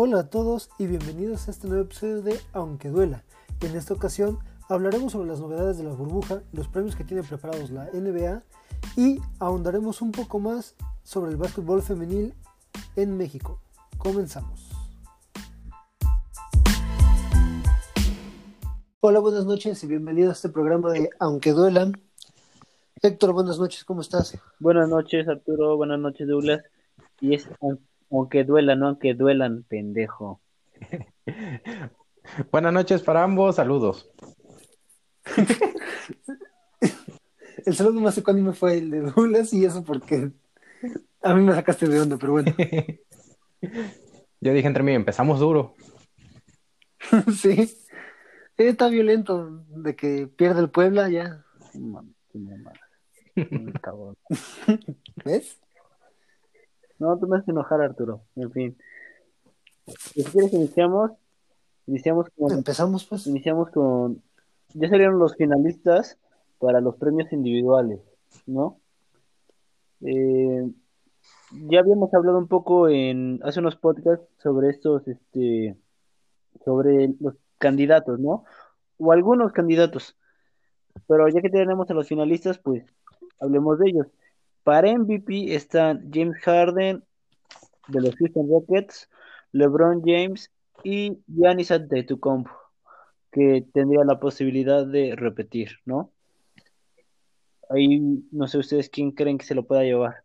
[0.00, 3.24] Hola a todos y bienvenidos a este nuevo episodio de Aunque Duela.
[3.60, 4.38] En esta ocasión
[4.68, 8.44] hablaremos sobre las novedades de la burbuja, los premios que tiene preparados la NBA
[8.96, 12.32] y ahondaremos un poco más sobre el básquetbol femenil
[12.94, 13.60] en México.
[13.98, 14.70] Comenzamos.
[19.00, 22.00] Hola, buenas noches y bienvenido a este programa de Aunque Duelan.
[23.02, 24.38] Héctor, buenas noches, ¿cómo estás?
[24.60, 25.76] Buenas noches, Arturo.
[25.76, 26.62] Buenas noches, Douglas.
[27.20, 27.48] Y es
[28.10, 30.40] aunque duelan, no aunque duelan, pendejo.
[32.52, 34.10] Buenas noches para ambos, saludos.
[37.66, 40.30] el saludo más ecuánime fue el de Douglas y eso porque
[41.22, 42.54] a mí me sacaste de onda, pero bueno.
[44.40, 45.74] Yo dije entre mí, empezamos duro.
[47.34, 47.74] sí.
[48.56, 51.44] Está violento de que pierde el Puebla ya.
[55.24, 55.58] ¿Ves?
[56.98, 58.22] No, tú me haces enojar, Arturo.
[58.36, 58.78] En fin.
[59.86, 61.12] Si quieres, iniciamos.
[61.86, 62.52] Iniciamos con.
[62.52, 63.26] Empezamos, pues.
[63.26, 64.22] Iniciamos con.
[64.74, 66.18] Ya salieron los finalistas
[66.58, 68.00] para los premios individuales,
[68.46, 68.80] ¿no?
[70.02, 70.70] Eh,
[71.52, 75.76] ya habíamos hablado un poco en hace unos podcasts sobre estos, este,
[76.64, 78.44] sobre los candidatos, ¿no?
[78.98, 80.16] O algunos candidatos.
[81.06, 82.84] Pero ya que tenemos a los finalistas, pues
[83.40, 84.06] hablemos de ellos.
[84.68, 87.02] Para MVP están James Harden
[87.86, 89.08] de los Houston Rockets,
[89.52, 90.52] LeBron James
[90.84, 92.50] y Giannis Antetokounmpo,
[93.32, 96.12] que tendría la posibilidad de repetir, ¿no?
[97.70, 100.22] Ahí no sé ustedes quién creen que se lo pueda llevar.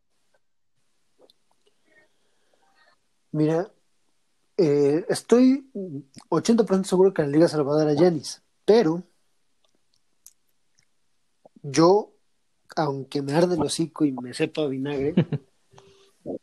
[3.31, 3.71] Mira,
[4.57, 5.71] eh, estoy
[6.27, 9.03] 80% seguro que la liga se lo va a dar a Giannis, pero
[11.61, 12.12] yo
[12.75, 15.13] aunque me arde el hocico y me sepa vinagre,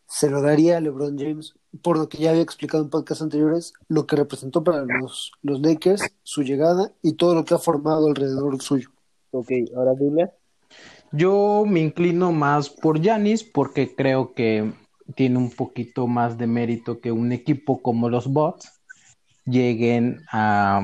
[0.06, 3.73] se lo daría a LeBron James, por lo que ya había explicado en podcasts anteriores,
[3.89, 8.08] lo que representó para los, los Lakers, su llegada y todo lo que ha formado
[8.08, 8.91] alrededor suyo.
[9.30, 9.95] Ok, ahora.
[11.13, 14.73] Yo me inclino más por Giannis porque creo que
[15.14, 18.80] tiene un poquito más de mérito que un equipo como los Bucks
[19.50, 20.80] lleguen a,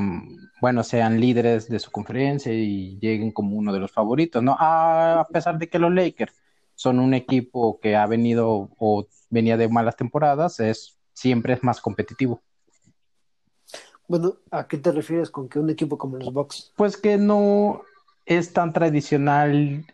[0.60, 4.56] bueno, sean líderes de su conferencia y lleguen como uno de los favoritos, ¿no?
[4.58, 6.34] A pesar de que los Lakers
[6.74, 11.80] son un equipo que ha venido o venía de malas temporadas, es siempre es más
[11.80, 12.42] competitivo.
[14.08, 16.72] Bueno, ¿a qué te refieres con que un equipo como los Bucks?
[16.76, 17.82] Pues que no
[18.24, 19.84] es tan tradicional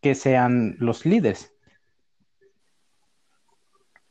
[0.00, 1.52] que sean los líderes.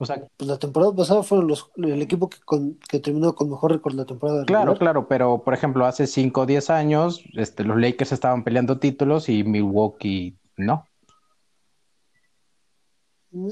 [0.01, 2.39] O sea, pues la temporada pasada fueron los, el equipo que,
[2.87, 4.45] que terminó con mejor récord la temporada.
[4.45, 8.79] Claro, claro, pero por ejemplo, hace 5 o 10 años este, los Lakers estaban peleando
[8.79, 10.85] títulos y Milwaukee no.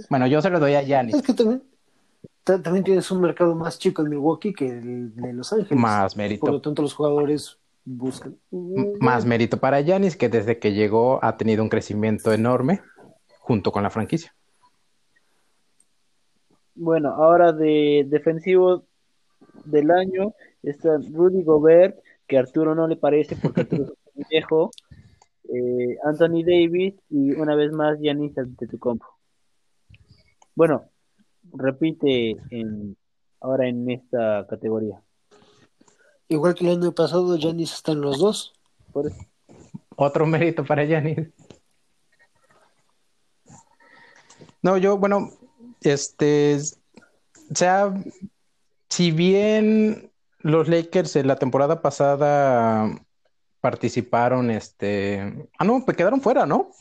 [0.10, 1.16] Bueno, yo se lo doy a Giannis.
[1.16, 1.64] Es que también,
[2.46, 5.78] también tienes un mercado más chico en Milwaukee que el de Los Ángeles.
[5.78, 6.40] Más mérito.
[6.40, 8.38] Por lo tanto, los jugadores buscan.
[9.02, 12.82] más mérito para Giannis, que desde que llegó ha tenido un crecimiento enorme
[13.40, 14.34] junto con la franquicia.
[16.80, 18.86] Bueno, ahora de defensivo
[19.66, 24.26] del año está Rudy Gobert, que a Arturo no le parece porque Arturo es un
[24.30, 24.72] viejo,
[25.50, 29.08] eh, Anthony Davis y una vez más Giannis Antetokounmpo.
[30.54, 30.92] Bueno,
[31.52, 32.96] repite en,
[33.42, 35.02] ahora en esta categoría.
[36.28, 38.54] Igual que el año pasado, Giannis está en los dos.
[39.96, 41.28] Otro mérito para Giannis.
[44.62, 45.32] No, yo, bueno,
[45.82, 46.58] este,
[47.52, 47.94] o sea,
[48.90, 52.90] si bien los Lakers en la temporada pasada
[53.62, 56.72] participaron, este, ah, no, pues quedaron fuera, ¿no?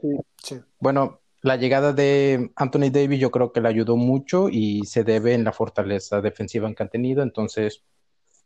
[0.00, 0.08] Sí,
[0.42, 0.60] sí.
[0.78, 5.34] Bueno, la llegada de Anthony Davis yo creo que le ayudó mucho y se debe
[5.34, 7.84] en la fortaleza defensiva que han tenido, entonces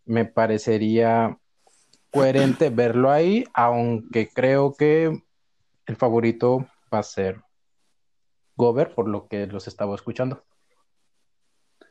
[0.04, 1.38] me parecería
[2.10, 5.22] coherente verlo ahí, aunque creo que
[5.86, 7.40] el favorito va a ser
[8.56, 10.42] Gober, por lo que los estaba escuchando.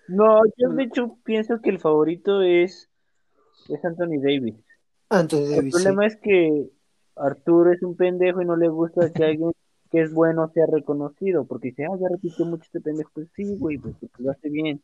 [0.07, 2.89] No, yo de hecho pienso que el favorito es,
[3.69, 4.55] es Anthony Davis.
[5.09, 5.57] Anthony Davis.
[5.57, 6.69] El problema es que
[7.15, 9.51] Arturo es un pendejo y no le gusta que alguien
[9.91, 13.11] que es bueno sea reconocido, porque dice, ah, ya repitió mucho este pendejo.
[13.13, 14.81] Pues sí, güey, pues, pues, lo hace bien.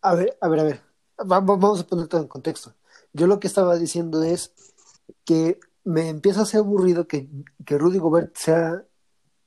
[0.00, 0.80] A ver, a ver, a ver.
[1.26, 2.72] vamos a poner todo en contexto.
[3.12, 4.54] Yo lo que estaba diciendo es
[5.24, 7.28] que me empieza a ser aburrido que,
[7.66, 8.84] que Rudy Gobert sea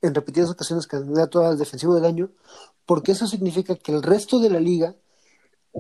[0.02, 2.30] en repetidas ocasiones candidato al defensivo del año,
[2.86, 4.96] porque eso significa que el resto de la liga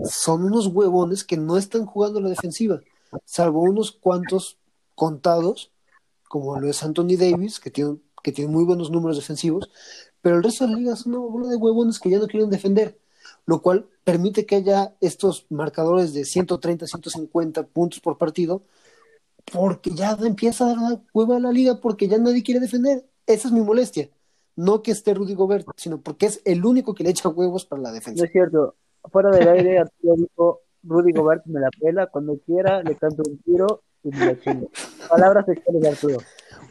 [0.06, 2.82] son unos huevones que no están jugando la defensiva,
[3.26, 4.58] salvo unos cuantos
[4.96, 5.72] contados,
[6.28, 9.70] como lo es Anthony Davis, que tiene, que tiene muy buenos números defensivos,
[10.22, 12.50] pero el resto de la liga son una bola de huevones que ya no quieren
[12.50, 13.00] defender.
[13.46, 18.64] lo cual permite que haya estos marcadores de 130, 150 puntos por partido,
[19.52, 23.06] porque ya empieza a dar la hueva a la liga porque ya nadie quiere defender.
[23.28, 24.10] Esa es mi molestia.
[24.56, 27.82] No que esté Rudy Gobert, sino porque es el único que le echa huevos para
[27.82, 28.22] la defensa.
[28.22, 28.76] No es cierto.
[29.12, 33.38] Fuera del aire, Arturo dijo, Rudy Gobert me la pela, cuando quiera le canto un
[33.40, 34.70] tiro y me la chingo.
[35.10, 36.18] Palabras sexuales de Arturo.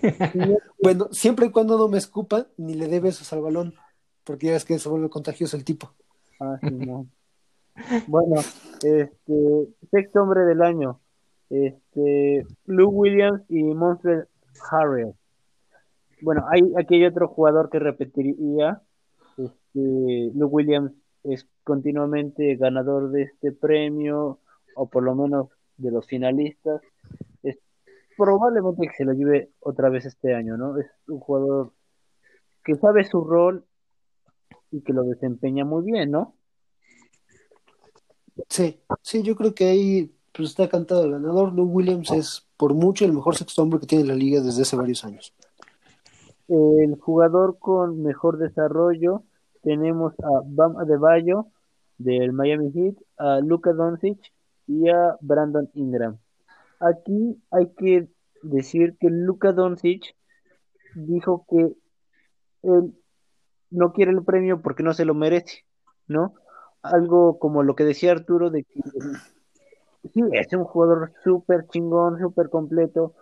[0.82, 3.74] Bueno, siempre y cuando no me escupa, ni le dé besos al balón,
[4.24, 5.90] porque ya ves que se vuelve contagioso el tipo.
[6.38, 7.06] Ah, sí, no.
[8.06, 8.36] Bueno,
[8.82, 11.00] este, sexto hombre del año,
[11.50, 14.28] este, Lou Williams y Monster
[14.70, 15.14] Harrell.
[16.22, 18.82] Bueno, hay aquí hay otro jugador que repetiría.
[19.36, 20.92] Este, Lou Williams
[21.24, 24.40] es continuamente ganador de este premio,
[24.76, 26.80] o por lo menos de los finalistas.
[27.42, 27.58] Es
[28.16, 30.78] probablemente que se lo lleve otra vez este año, ¿no?
[30.78, 31.72] Es un jugador
[32.64, 33.64] que sabe su rol
[34.70, 36.34] y que lo desempeña muy bien, ¿no?
[38.48, 41.52] Sí, sí, yo creo que ahí pues, está cantado el ganador.
[41.52, 44.76] Lou Williams es por mucho el mejor sexto hombre que tiene la liga desde hace
[44.76, 45.34] varios años.
[46.48, 49.24] El jugador con mejor desarrollo
[49.62, 51.46] tenemos a Bam Adebayo
[51.98, 54.18] del Miami Heat, a Luka Doncic
[54.66, 56.18] y a Brandon Ingram.
[56.78, 58.08] Aquí hay que
[58.42, 60.14] decir que Luka Doncic
[60.94, 61.72] dijo que
[62.62, 62.94] él
[63.70, 65.64] no quiere el premio porque no se lo merece,
[66.06, 66.34] ¿no?
[66.82, 68.80] Algo como lo que decía Arturo de que
[70.12, 73.14] sí, es un jugador súper chingón, súper completo,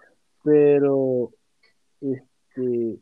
[0.42, 1.30] pero
[2.00, 3.00] este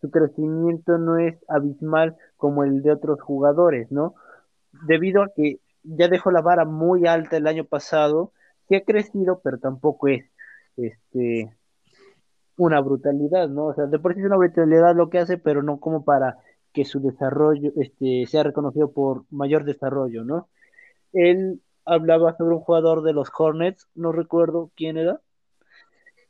[0.00, 4.14] su crecimiento no es abismal como el de otros jugadores, ¿no?
[4.86, 8.32] Debido a que ya dejó la vara muy alta el año pasado,
[8.68, 10.24] sí ha crecido, pero tampoco es
[10.76, 11.56] este
[12.56, 13.66] una brutalidad, ¿no?
[13.66, 16.38] O sea, de por sí es una brutalidad lo que hace, pero no como para
[16.72, 20.48] que su desarrollo este, sea reconocido por mayor desarrollo, ¿no?
[21.12, 25.20] Él hablaba sobre un jugador de los Hornets, no recuerdo quién era,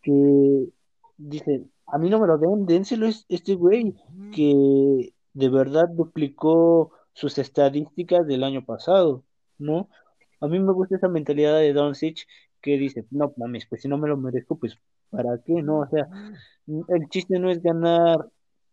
[0.02, 0.68] que
[1.16, 3.94] dice, a mí no me lo den, dénselo este güey,
[4.34, 9.24] que de verdad duplicó sus estadísticas del año pasado,
[9.58, 9.88] ¿no?
[10.40, 12.26] A mí me gusta esa mentalidad de Doncic
[12.60, 14.78] que dice, no mames, pues si no me lo merezco, pues
[15.10, 15.62] ¿para qué?
[15.62, 16.08] No, o sea,
[16.66, 18.28] el chiste no es ganar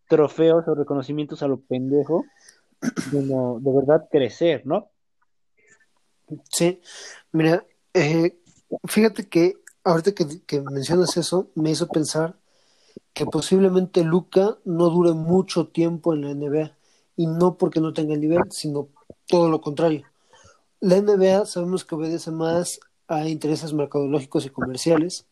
[0.08, 2.26] trofeos o reconocimientos a lo pendejo,
[3.10, 4.90] sino de verdad crecer, ¿no?
[6.50, 6.82] Sí,
[7.32, 8.38] mira, eh,
[8.84, 9.54] fíjate que
[9.84, 12.36] ahorita que, que, mencionas eso, me hizo pensar
[13.14, 16.72] que posiblemente Luca no dure mucho tiempo en la NBA,
[17.18, 18.90] y no porque no tenga el nivel, sino
[19.28, 20.06] todo lo contrario.
[20.82, 25.26] La NBA sabemos que obedece más a intereses mercadológicos y comerciales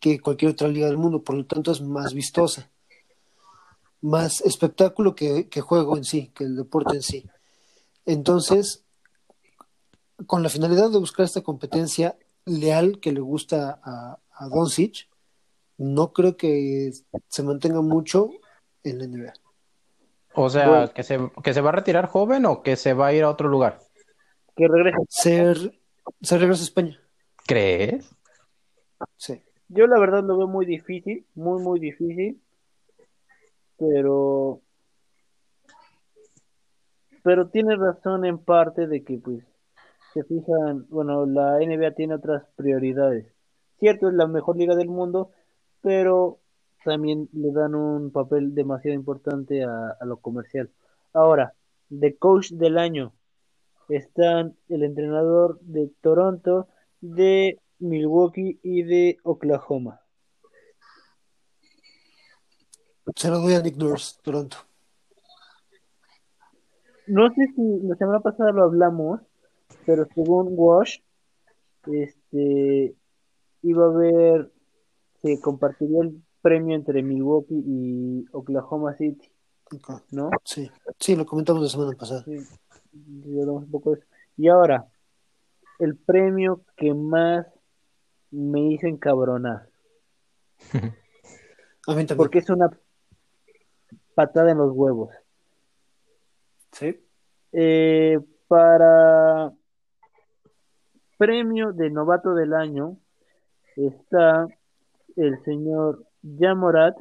[0.00, 2.70] que cualquier otra liga del mundo, por lo tanto es más vistosa
[4.02, 7.24] más espectáculo que, juego en sí, que el deporte en sí.
[8.04, 8.84] Entonces,
[10.26, 15.08] con la finalidad de buscar esta competencia leal que le gusta a, a Doncic,
[15.82, 16.92] no creo que
[17.28, 18.30] se mantenga mucho
[18.82, 19.32] en la NBA.
[20.34, 23.12] O sea, que, se, que se va a retirar joven o que se va a
[23.12, 23.78] ir a otro lugar.
[24.56, 24.98] Que regrese.
[25.08, 25.80] Ser,
[26.22, 27.00] se regresa a España.
[27.46, 28.10] ¿Crees?
[29.16, 29.42] Sí.
[29.68, 32.40] Yo la verdad lo veo muy difícil, muy, muy difícil
[33.82, 34.60] pero
[37.24, 39.44] pero tiene razón en parte de que pues
[40.12, 43.26] se fijan, bueno, la NBA tiene otras prioridades.
[43.78, 45.30] Cierto, es la mejor liga del mundo,
[45.82, 46.38] pero
[46.84, 50.70] también le dan un papel demasiado importante a, a lo comercial.
[51.12, 51.54] Ahora,
[51.90, 53.12] de coach del año
[53.88, 56.68] están el entrenador de Toronto,
[57.00, 60.00] de Milwaukee y de Oklahoma.
[63.16, 64.56] Se lo doy a Nick Nurse, pronto.
[67.06, 69.20] No sé si la semana pasada lo hablamos,
[69.84, 71.00] pero según Wash,
[71.86, 72.94] este
[73.62, 74.51] iba a haber,
[75.22, 79.30] se compartiría el premio entre Milwaukee y Oklahoma City.
[80.10, 80.30] ¿No?
[80.44, 82.24] Sí, sí, lo comentamos la semana pasada.
[82.24, 82.36] Sí,
[82.92, 83.96] un poco
[84.36, 84.86] Y ahora,
[85.78, 87.46] el premio que más
[88.30, 89.68] me hizo encabronar.
[90.72, 92.16] a mí también.
[92.16, 92.70] Porque es una
[94.14, 95.10] patada en los huevos.
[96.72, 97.02] Sí.
[97.52, 99.52] Eh, para
[101.16, 102.98] premio de novato del año
[103.76, 104.46] está
[105.16, 106.96] el señor Yamorat.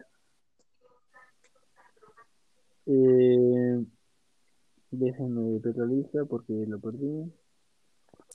[2.86, 3.86] Eh,
[4.92, 7.32] déjenme ver la lista porque lo perdí.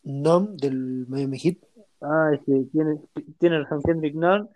[0.04, 1.58] Nom del Miami Heat.
[2.00, 3.00] Ah, este, tiene,
[3.38, 4.48] tiene razón Kendrick Nunn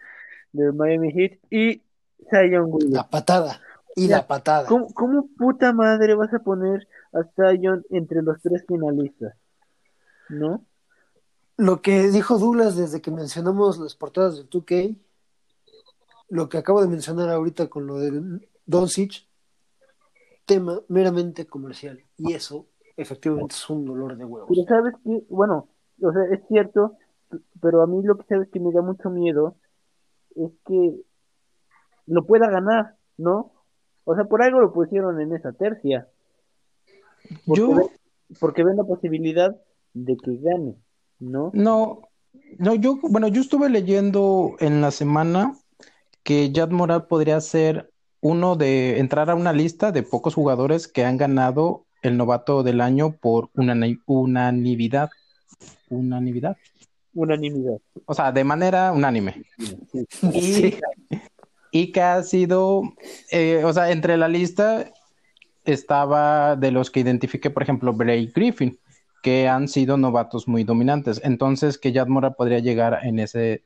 [0.52, 1.82] del Miami Heat y
[2.30, 2.94] Zion Williams.
[2.94, 3.60] La patada
[3.96, 4.68] Y la patada.
[4.68, 9.34] ¿Cómo, ¿Cómo puta madre vas a poner a Zion entre los tres finalistas?
[10.28, 10.64] ¿No?
[11.56, 14.96] Lo que dijo Douglas desde que mencionamos las portadas del 2K,
[16.30, 19.26] lo que acabo de mencionar ahorita con lo de Doncic,
[20.46, 22.02] tema meramente comercial.
[22.16, 24.48] Y eso efectivamente es un dolor de huevos.
[24.48, 25.68] Pero sabes que, bueno,
[26.00, 26.96] o sea, es cierto,
[27.60, 29.56] pero a mí lo que sabes que me da mucho miedo
[30.36, 31.00] es que
[32.06, 33.52] lo pueda ganar, ¿no?
[34.04, 36.08] O sea, por algo lo pusieron en esa tercia.
[37.46, 37.86] Porque, Yo- ven,
[38.38, 39.56] porque ven la posibilidad
[39.94, 40.76] de que gane,
[41.18, 41.50] ¿no?
[41.54, 42.02] No,
[42.58, 45.54] no, yo, bueno, yo estuve leyendo en la semana
[46.22, 51.04] que Yad Moral podría ser uno de entrar a una lista de pocos jugadores que
[51.04, 55.10] han ganado el novato del año por unani- unanimidad.
[55.88, 56.56] Unanimidad.
[57.14, 57.78] Unanimidad.
[58.06, 59.42] O sea, de manera unánime.
[59.58, 60.06] Sí.
[60.32, 60.78] Y, Sí.
[61.72, 62.82] y que ha sido,
[63.30, 64.86] eh, o sea, entre la lista
[65.64, 68.78] estaba de los que identifiqué, por ejemplo, Blake Griffin,
[69.22, 71.20] que han sido novatos muy dominantes.
[71.24, 73.62] Entonces, que Yad Mora podría llegar en ese,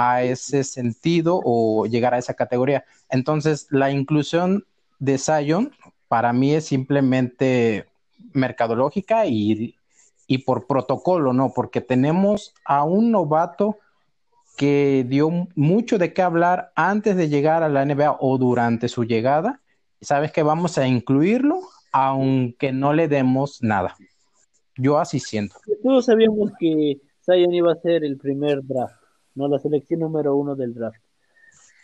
[0.00, 2.84] a ese sentido o llegar a esa categoría.
[3.10, 4.64] Entonces, la inclusión
[4.98, 5.72] de Zion
[6.08, 7.86] para mí es simplemente
[8.32, 9.74] mercadológica y,
[10.26, 11.52] y por protocolo, ¿no?
[11.54, 13.78] Porque tenemos a un novato
[14.56, 19.04] que dio mucho de qué hablar antes de llegar a la NBA o durante su
[19.04, 19.60] llegada.
[20.00, 21.60] Sabes que vamos a incluirlo,
[21.92, 23.96] aunque no le demos nada.
[24.76, 25.56] Yo así siento.
[25.82, 28.99] Todos sabíamos que Zion iba a ser el primer draft,
[29.34, 29.48] ¿no?
[29.48, 31.00] La selección número uno del draft.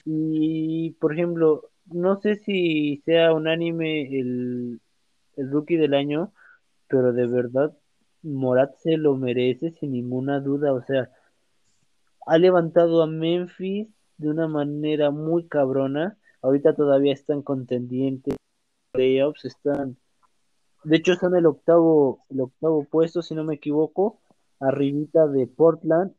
[0.05, 4.81] Y, por ejemplo, no sé si sea unánime el,
[5.37, 6.33] el rookie del año,
[6.89, 7.77] pero de verdad
[8.23, 10.73] Morat se lo merece sin ninguna duda.
[10.73, 11.11] O sea,
[12.27, 13.89] ha levantado a Memphis
[14.19, 16.19] de una manera muy cabrona.
[16.43, 18.37] Ahorita todavía están contendientes,
[18.93, 19.97] playoffs, están,
[20.85, 24.21] de hecho son el octavo, el octavo puesto, si no me equivoco,
[24.61, 26.13] arribita de Portland.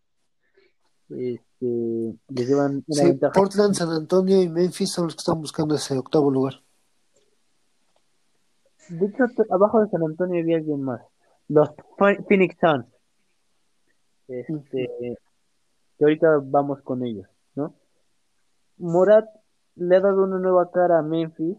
[1.09, 3.33] Este, les llevan una Sí, ventaja.
[3.33, 6.55] Portland, San Antonio y Memphis son los que están buscando ese octavo lugar.
[8.89, 11.01] De hecho, abajo de San Antonio había alguien más.
[11.49, 12.85] Los Pho- Phoenix Suns.
[14.27, 14.89] Este,
[15.97, 17.75] que ahorita vamos con ellos, ¿no?
[18.77, 19.25] Morat
[19.75, 21.57] le ha dado una nueva cara a Memphis.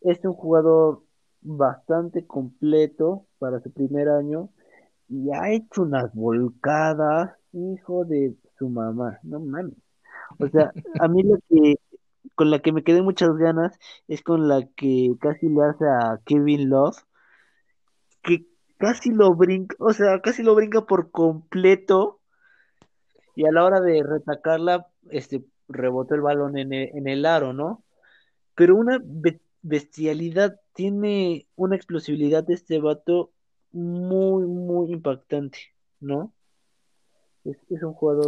[0.00, 1.02] Es un jugador
[1.40, 4.50] bastante completo para su primer año
[5.08, 9.74] y ha hecho unas volcadas, hijo de su mamá, no mames.
[10.38, 11.76] O sea, a mí lo que
[12.34, 16.20] con la que me quedé muchas ganas es con la que casi le hace a
[16.24, 16.96] Kevin Love,
[18.22, 18.46] que
[18.78, 22.20] casi lo brinca, o sea, casi lo brinca por completo
[23.34, 27.52] y a la hora de retacarla, este, rebotó el balón en el, en el aro,
[27.52, 27.82] ¿no?
[28.54, 33.30] Pero una be- bestialidad, tiene una explosividad de este vato
[33.72, 35.58] muy, muy impactante,
[36.00, 36.32] ¿no?
[37.50, 38.26] Es, es un jugador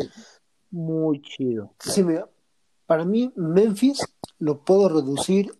[0.71, 1.75] muy chido.
[1.79, 2.29] Sí, mira,
[2.87, 4.01] para mí Memphis
[4.39, 5.51] lo puedo reducir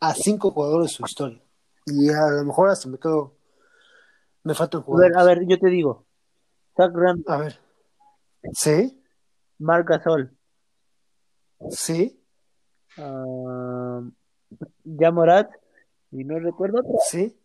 [0.00, 1.42] a cinco jugadores de su historia.
[1.86, 3.34] Y a lo mejor hasta me quedo,
[4.44, 5.16] me faltan A ver, jugadores.
[5.16, 6.06] a ver, yo te digo,
[6.76, 7.60] Zach Randolph, A ver.
[8.52, 9.00] Sí,
[9.58, 10.36] Marc Gasol,
[11.70, 12.20] sí,
[12.98, 14.00] ah,
[14.98, 15.50] Jamorat,
[16.10, 17.38] y no recuerdo otro, sí.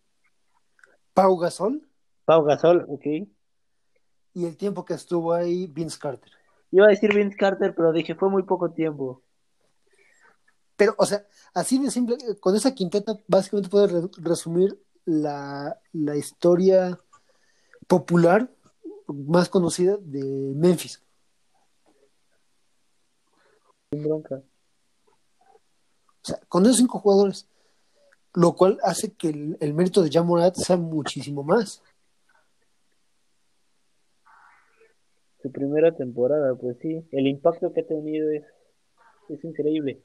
[1.14, 1.82] Pau Gasol
[2.24, 3.28] Pau Gasol, ok.
[4.34, 6.30] Y el tiempo que estuvo ahí Vince Carter.
[6.70, 9.22] Iba a decir Vince Carter, pero dije, fue muy poco tiempo.
[10.76, 16.16] Pero, o sea, así de simple, con esa quinteta básicamente puedes re- resumir la, la
[16.16, 16.98] historia
[17.86, 18.48] popular
[19.06, 20.22] más conocida de
[20.54, 21.02] Memphis.
[23.90, 24.36] Sin bronca.
[24.36, 27.48] O sea, con esos cinco jugadores,
[28.34, 31.82] lo cual hace que el, el mérito de Jamorat sea muchísimo más.
[35.42, 38.44] Su primera temporada, pues sí, el impacto que ha tenido es,
[39.28, 40.00] es increíble.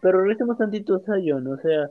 [0.00, 1.90] Pero regresemos tantito a Zion, o sea,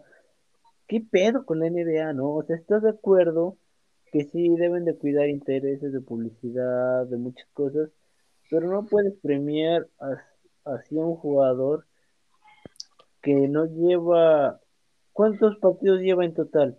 [0.87, 2.35] ¿qué pedo con la NBA, no?
[2.35, 3.57] O sea, ¿estás de acuerdo
[4.11, 7.89] que sí deben de cuidar intereses de publicidad, de muchas cosas,
[8.49, 10.21] pero no puedes premiar a-
[10.73, 11.85] así a un jugador
[13.21, 14.59] que no lleva...
[15.13, 16.77] ¿Cuántos partidos lleva en total?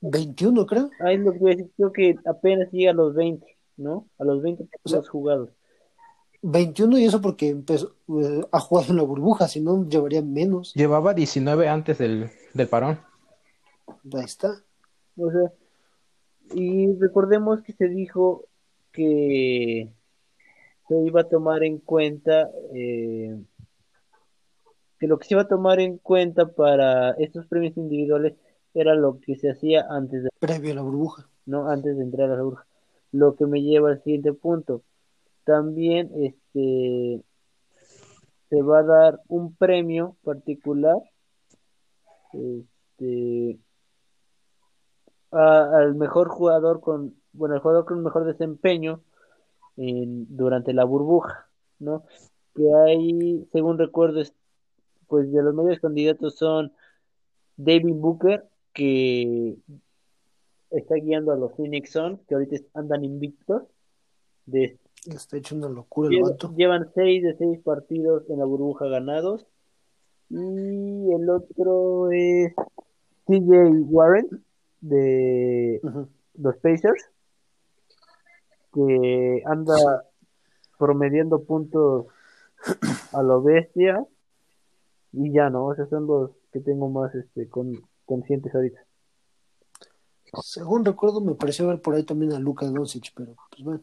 [0.00, 0.90] 21, creo.
[1.00, 4.06] Ahí lo que voy a decir, creo que apenas llega a los 20, ¿no?
[4.18, 5.50] A los 20 partidos jugados.
[6.42, 10.72] 21 y eso porque empezó, eh, ha jugado en la burbuja, si no llevaría menos.
[10.74, 13.00] Llevaba 19 antes del, del parón.
[14.14, 14.62] Ahí está.
[15.16, 15.52] O sea,
[16.54, 18.44] y recordemos que se dijo
[18.92, 19.92] que
[20.88, 23.36] se iba a tomar en cuenta eh,
[24.98, 28.34] que lo que se iba a tomar en cuenta para estos premios individuales
[28.74, 31.28] era lo que se hacía antes de, Previo a la burbuja.
[31.46, 32.66] no antes de entrar a la burbuja.
[33.12, 34.82] Lo que me lleva al siguiente punto.
[35.44, 37.22] También este
[38.48, 40.96] se va a dar un premio particular
[42.32, 43.58] este
[45.30, 49.02] al mejor jugador con bueno, el jugador con mejor desempeño
[49.76, 51.48] en, durante la burbuja,
[51.78, 52.04] ¿no?
[52.54, 54.32] Que hay, según recuerdo, es-
[55.06, 56.72] pues de los mayores candidatos son
[57.56, 59.56] David Booker, que
[60.70, 63.62] está guiando a los Phoenix Suns, que ahorita andan invictos.
[64.46, 66.54] De, está hecho una locura el vato.
[66.56, 69.46] llevan seis de seis partidos en la burbuja ganados.
[70.28, 72.52] Y el otro es
[73.26, 74.28] TJ Warren,
[74.80, 75.80] de
[76.34, 77.10] los Pacers,
[78.72, 79.74] que anda
[80.78, 82.06] promediando puntos
[83.12, 84.04] a lo bestia.
[85.12, 87.72] Y ya no, esos son los que tengo más este, con,
[88.04, 88.85] conscientes ahorita.
[90.42, 93.82] Según recuerdo, me pareció ver por ahí también a Luka Doncic, pero pues bueno.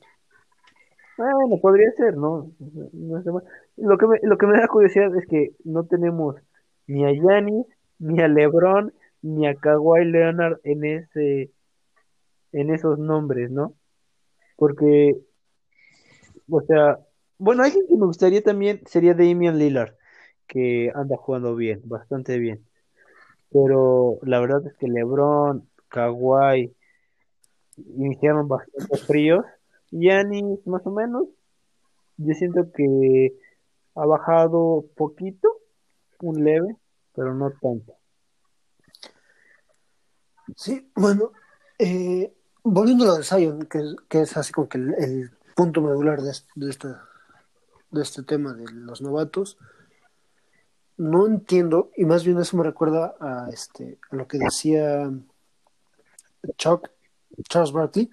[1.18, 2.52] Bueno, podría ser, ¿no?
[2.60, 3.44] No mal.
[3.78, 6.36] Lo que me, lo que me da curiosidad es que no tenemos
[6.88, 7.66] ni a Giannis,
[8.00, 11.52] ni a LeBron, ni a Kawhi Leonard en ese,
[12.52, 13.76] en esos nombres, ¿no?
[14.56, 15.18] Porque,
[16.50, 17.00] o sea,
[17.38, 19.96] bueno, alguien que me gustaría también sería Damian Lillard,
[20.48, 22.66] que anda jugando bien, bastante bien.
[23.52, 26.74] Pero la verdad es que LeBron, Kawhi
[27.78, 29.46] iniciaron bastante fríos.
[29.92, 31.28] Giannis, más o menos,
[32.18, 33.38] yo siento que
[33.94, 35.48] ha bajado poquito,
[36.22, 36.76] un leve,
[37.14, 37.94] pero no tanto.
[40.56, 41.32] Sí, bueno,
[41.78, 42.34] eh,
[42.64, 46.50] volviendo a lo de Zion, que, es- así como que el, punto medular de, este-
[46.56, 47.08] de, esta,
[47.92, 49.60] de este tema de los novatos,
[50.98, 55.12] no entiendo, y más bien eso me recuerda a, este, a lo que decía
[56.58, 56.90] Chuck,
[57.50, 58.10] Charles Barkley,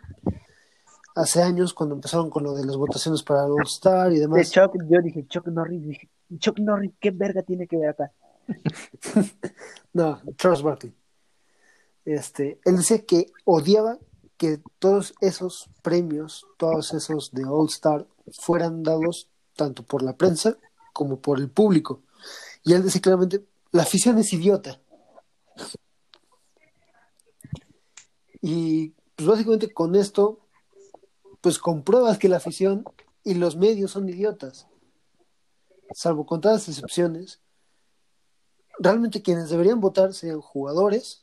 [1.14, 4.50] hace años cuando empezaron con lo de las votaciones para el All-Star y De demás.
[4.50, 8.12] Chuck, yo dije, Chuck Norris, dije, Chuck Norris, ¿qué verga tiene que ver acá?
[9.92, 10.94] No, Charles Barkley.
[12.04, 13.98] Este, él decía que odiaba
[14.36, 20.56] que todos esos premios, todos esos de All Star, fueran dados tanto por la prensa
[20.92, 22.02] como por el público.
[22.64, 24.80] Y él decía claramente, la afición es idiota.
[28.40, 30.40] Y pues básicamente con esto,
[31.40, 32.84] pues compruebas que la afición
[33.24, 34.66] y los medios son idiotas.
[35.92, 37.40] Salvo contadas excepciones,
[38.78, 41.22] realmente quienes deberían votar serían jugadores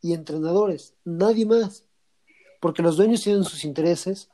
[0.00, 1.84] y entrenadores, nadie más.
[2.60, 4.30] Porque los dueños tienen sus intereses,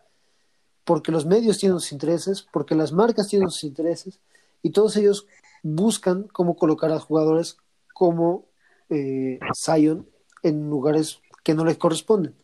[0.85, 4.21] porque los medios tienen sus intereses, porque las marcas tienen sus intereses,
[4.63, 5.27] y todos ellos
[5.63, 7.57] buscan cómo colocar a jugadores
[7.95, 8.47] como
[8.89, 10.09] eh, Zion
[10.43, 12.35] en lugares que no les corresponden.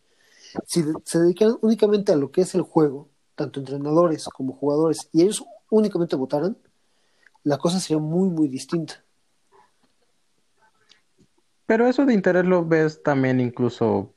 [0.65, 5.21] Si se dedican únicamente a lo que es el juego, tanto entrenadores como jugadores, y
[5.21, 6.57] ellos únicamente votaran,
[7.43, 9.03] la cosa sería muy, muy distinta.
[11.65, 14.13] Pero eso de interés lo ves también incluso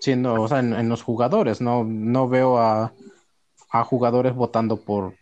[0.00, 1.84] siendo, o sea, en, en los jugadores, ¿no?
[1.84, 2.92] No veo a,
[3.70, 5.14] a jugadores votando por,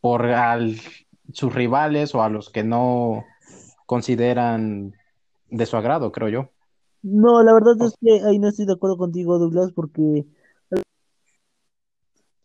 [0.00, 0.80] por al-
[1.32, 3.24] sus rivales o a los que no
[3.86, 4.94] consideran
[5.50, 6.50] de su agrado, creo yo.
[7.08, 10.26] No, la verdad es que ahí no estoy de acuerdo contigo, Douglas, porque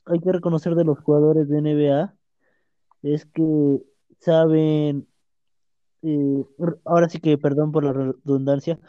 [0.06, 2.16] hay que reconocer de los jugadores de NBA
[3.02, 3.82] es que
[4.20, 5.08] saben,
[6.04, 6.46] eh,
[6.86, 8.80] ahora sí que perdón por la redundancia,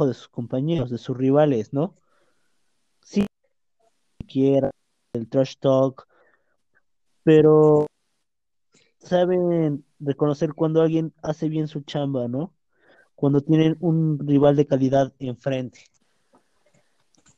[0.00, 1.94] de sus compañeros, de sus rivales, ¿no?
[3.04, 3.24] Sí,
[4.26, 4.72] quiera
[5.12, 6.08] el trash talk,
[7.22, 7.86] pero
[8.98, 12.55] saben reconocer cuando alguien hace bien su chamba, ¿no?
[13.16, 15.80] Cuando tienen un rival de calidad enfrente.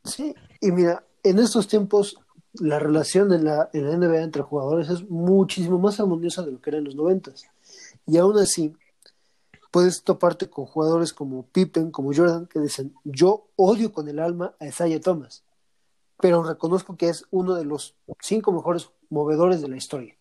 [0.05, 2.19] Sí, y mira, en estos tiempos
[2.55, 6.61] la relación en la, en la NBA entre jugadores es muchísimo más armoniosa de lo
[6.61, 7.45] que era en los noventas.
[8.07, 8.75] Y aún así,
[9.71, 14.55] puedes toparte con jugadores como Pippen, como Jordan, que dicen, yo odio con el alma
[14.59, 15.45] a Isaiah Thomas,
[16.21, 20.17] pero reconozco que es uno de los cinco mejores movedores de la historia.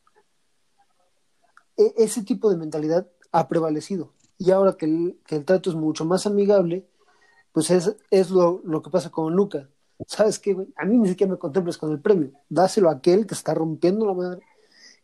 [1.78, 4.14] E- ese tipo de mentalidad ha prevalecido.
[4.38, 6.88] Y ahora que el, trato es mucho más amigable,
[7.52, 9.70] pues es, es lo, lo que pasa con Luca.
[10.06, 10.68] ¿Sabes qué, güey?
[10.76, 12.32] A mí ni siquiera me contemples con el premio.
[12.50, 14.42] Dáselo a aquel que está rompiendo la madre,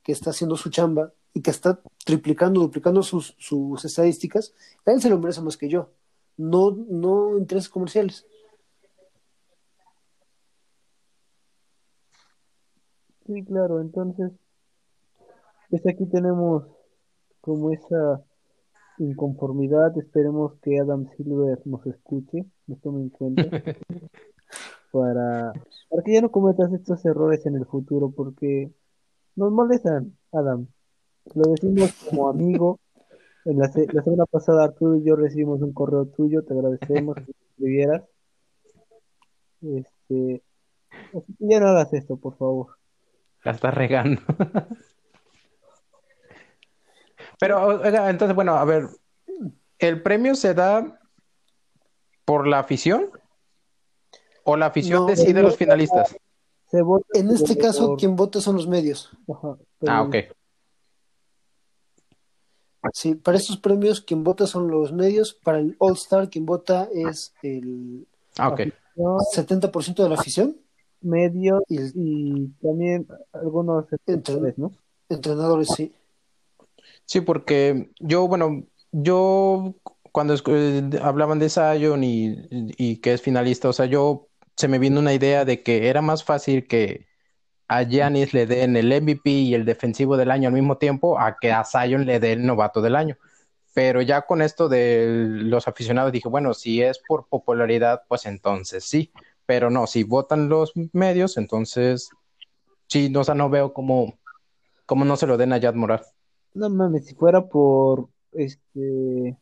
[0.04, 4.54] que está haciendo su chamba y que está triplicando, duplicando sus, sus estadísticas.
[4.86, 5.90] A él se lo merece más que yo.
[6.38, 8.26] No, no intereses comerciales.
[13.26, 14.32] Sí, claro, entonces,
[15.70, 16.66] pues aquí tenemos
[17.40, 18.22] como esa
[18.98, 19.98] inconformidad.
[19.98, 23.44] Esperemos que Adam Silver nos escuche, nos tome en cuenta
[24.92, 25.54] para,
[25.90, 28.72] para que ya no cometas estos errores en el futuro, porque
[29.36, 30.68] nos molestan, Adam.
[31.34, 32.80] Lo decimos como amigo.
[33.46, 37.16] En la, se- la semana pasada Arturo y yo recibimos un correo tuyo, te agradecemos
[37.16, 38.04] que escribieras.
[39.62, 40.44] Este,
[41.14, 42.68] así que ya no hagas esto, por favor.
[43.44, 44.22] La estás regando.
[47.44, 48.88] Pero, oiga, entonces, bueno, a ver,
[49.80, 50.98] ¿el premio se da
[52.24, 53.10] por la afición?
[54.46, 56.16] ¿O la afición No, decide los finalistas?
[56.72, 59.12] Se vota En este por- caso, quien vota son los medios.
[59.28, 60.16] Ajá, Ah, ok.
[62.94, 65.34] Sí, para estos premios, quien vota son los medios.
[65.44, 68.62] Para el All Star, quien vota es el Ah, ok.
[68.96, 70.56] No, 70% de la afición
[71.02, 74.72] medios y y también algunos espectadores, ¿no?
[75.10, 75.94] entrenadores, sí.
[77.06, 79.76] Sí, porque yo, bueno, yo
[80.12, 85.00] cuando eh, hablaban de Zion y, que es finalista, o sea, yo se me vino
[85.00, 87.08] una idea de que era más fácil que
[87.68, 91.38] a Giannis le den el MVP y el defensivo del año al mismo tiempo a
[91.42, 93.18] que a Zion le dé el novato del año.
[93.74, 98.84] Pero ya con esto de los aficionados dije, bueno, si es por popularidad, pues entonces
[98.86, 99.12] sí.
[99.48, 102.10] Pero no, si votan los medios, entonces
[102.88, 104.20] sí, no, o sea, no veo cómo,
[104.86, 106.04] cómo no se lo den a Yad Moral.
[106.54, 109.38] No mames, si fuera por este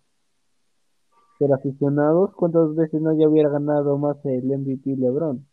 [1.38, 5.46] ser aficionados, ¿cuántas veces no ya hubiera ganado más el MVP LeBron?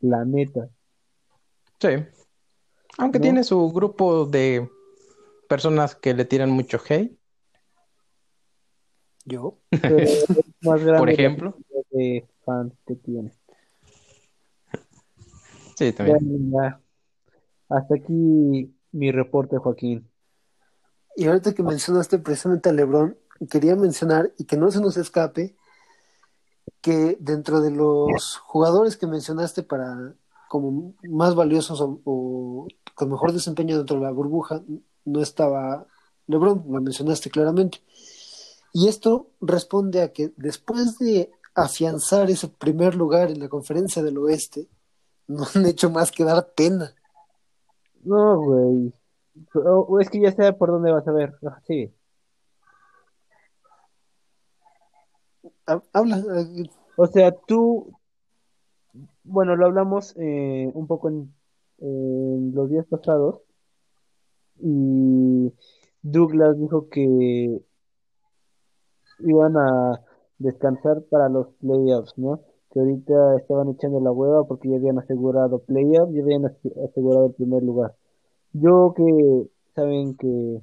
[0.00, 0.68] La neta.
[1.80, 1.88] Sí.
[2.98, 3.22] Aunque ¿No?
[3.22, 4.68] tiene su grupo de
[5.48, 7.18] personas que le tiran mucho hate,
[9.24, 9.58] Yo.
[9.70, 10.26] Pero es
[10.62, 11.56] más grande por ejemplo.
[11.90, 13.32] de fans que tiene.
[15.76, 16.50] Sí, también.
[16.52, 16.80] Ya, ya.
[17.68, 20.08] Hasta aquí mi reporte, Joaquín.
[21.16, 23.16] Y ahorita que mencionaste precisamente a LeBron,
[23.50, 25.56] quería mencionar y que no se nos escape
[26.80, 30.14] que dentro de los jugadores que mencionaste para
[30.48, 34.62] como más valiosos o, o con mejor desempeño dentro de la burbuja,
[35.04, 35.86] no estaba
[36.26, 37.80] LeBron, lo mencionaste claramente.
[38.72, 44.18] Y esto responde a que después de afianzar ese primer lugar en la conferencia del
[44.18, 44.68] oeste,
[45.26, 46.94] no han hecho más que dar pena.
[48.02, 48.92] No, güey.
[49.54, 51.34] O, es que ya sé por dónde vas a ver.
[51.66, 51.92] Sí.
[55.66, 56.64] Ha- Habla, eh,
[56.96, 57.92] O sea, tú,
[59.24, 61.34] bueno, lo hablamos eh, un poco en,
[61.78, 63.40] en los días pasados
[64.60, 65.52] y
[66.02, 67.60] Douglas dijo que
[69.20, 70.00] iban a
[70.38, 72.40] descansar para los playoffs, ¿no?
[72.70, 77.26] Que ahorita estaban echando la hueva porque ya habían asegurado playoffs, ya habían ase- asegurado
[77.26, 77.94] el primer lugar.
[78.54, 80.60] Yo que saben que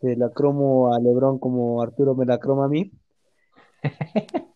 [0.00, 2.90] se la cromo a LeBron como Arturo me la croma a mí.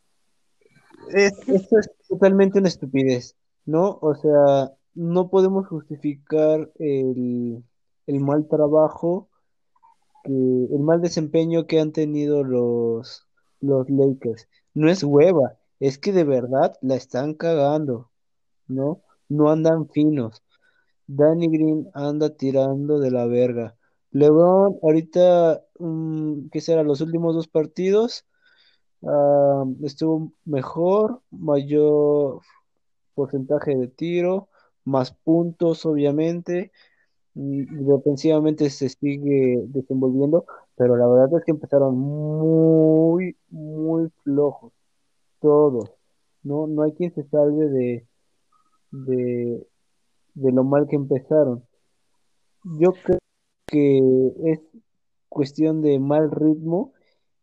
[1.11, 3.34] Es, esto es totalmente una estupidez,
[3.64, 3.98] ¿no?
[4.02, 7.64] O sea, no podemos justificar el,
[8.06, 9.30] el mal trabajo,
[10.22, 13.26] que, el mal desempeño que han tenido los,
[13.61, 14.48] los Lakers.
[14.74, 18.11] No es hueva, es que de verdad la están cagando,
[18.66, 19.00] ¿no?
[19.30, 20.42] No andan finos.
[21.08, 23.76] Danny Green anda tirando de la verga.
[24.12, 26.82] LeBron, ahorita, mm, ¿qué será?
[26.84, 28.26] Los últimos dos partidos.
[29.06, 32.40] Ah, estuvo mejor, mayor
[33.14, 34.48] porcentaje de tiro,
[34.84, 36.72] más puntos, obviamente,
[37.34, 37.66] y
[38.70, 44.72] se sigue desenvolviendo, pero la verdad es que empezaron muy, muy flojos,
[45.40, 45.90] todos,
[46.42, 46.66] ¿no?
[46.66, 48.06] No hay quien se salve de,
[48.92, 49.66] de,
[50.40, 51.64] de lo mal que empezaron.
[52.64, 53.18] Yo creo
[53.66, 53.98] que
[54.44, 54.61] es
[55.29, 56.92] cuestión de mal ritmo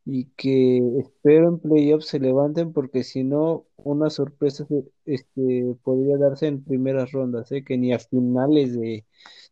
[0.05, 6.17] y que espero en playoffs se levanten porque si no, una sorpresa se- este, podría
[6.17, 7.63] darse en primeras rondas, ¿eh?
[7.63, 9.03] Que ni a finales de,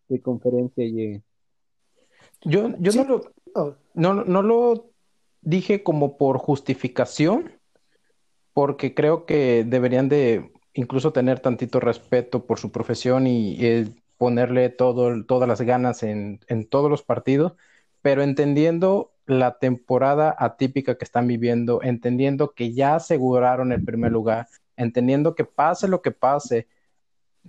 [0.10, 1.24] de conferencia lleguen.
[2.46, 3.00] Yo, yo Sí.
[3.00, 4.90] no lo, no, no lo
[5.42, 7.52] dije como por justificación,
[8.54, 14.70] porque creo que deberían de incluso tener tantito respeto por su profesión y, eh, ponerle
[14.70, 17.54] todo, todas las ganas en, en todos los partidos,
[18.02, 24.48] pero entendiendo la temporada atípica que están viviendo, entendiendo que ya aseguraron el primer lugar,
[24.78, 26.68] entendiendo que pase lo que pase,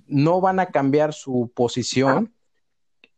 [0.06, 2.32] no van a cambiar su posición,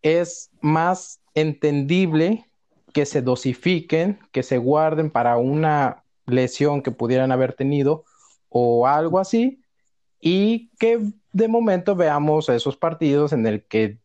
[0.02, 2.46] es más entendible
[2.92, 8.04] que se dosifiquen, que se guarden para una lesión que pudieran haber tenido
[8.48, 9.60] o algo así,
[10.28, 14.00] y que de momento veamos esos partidos en el que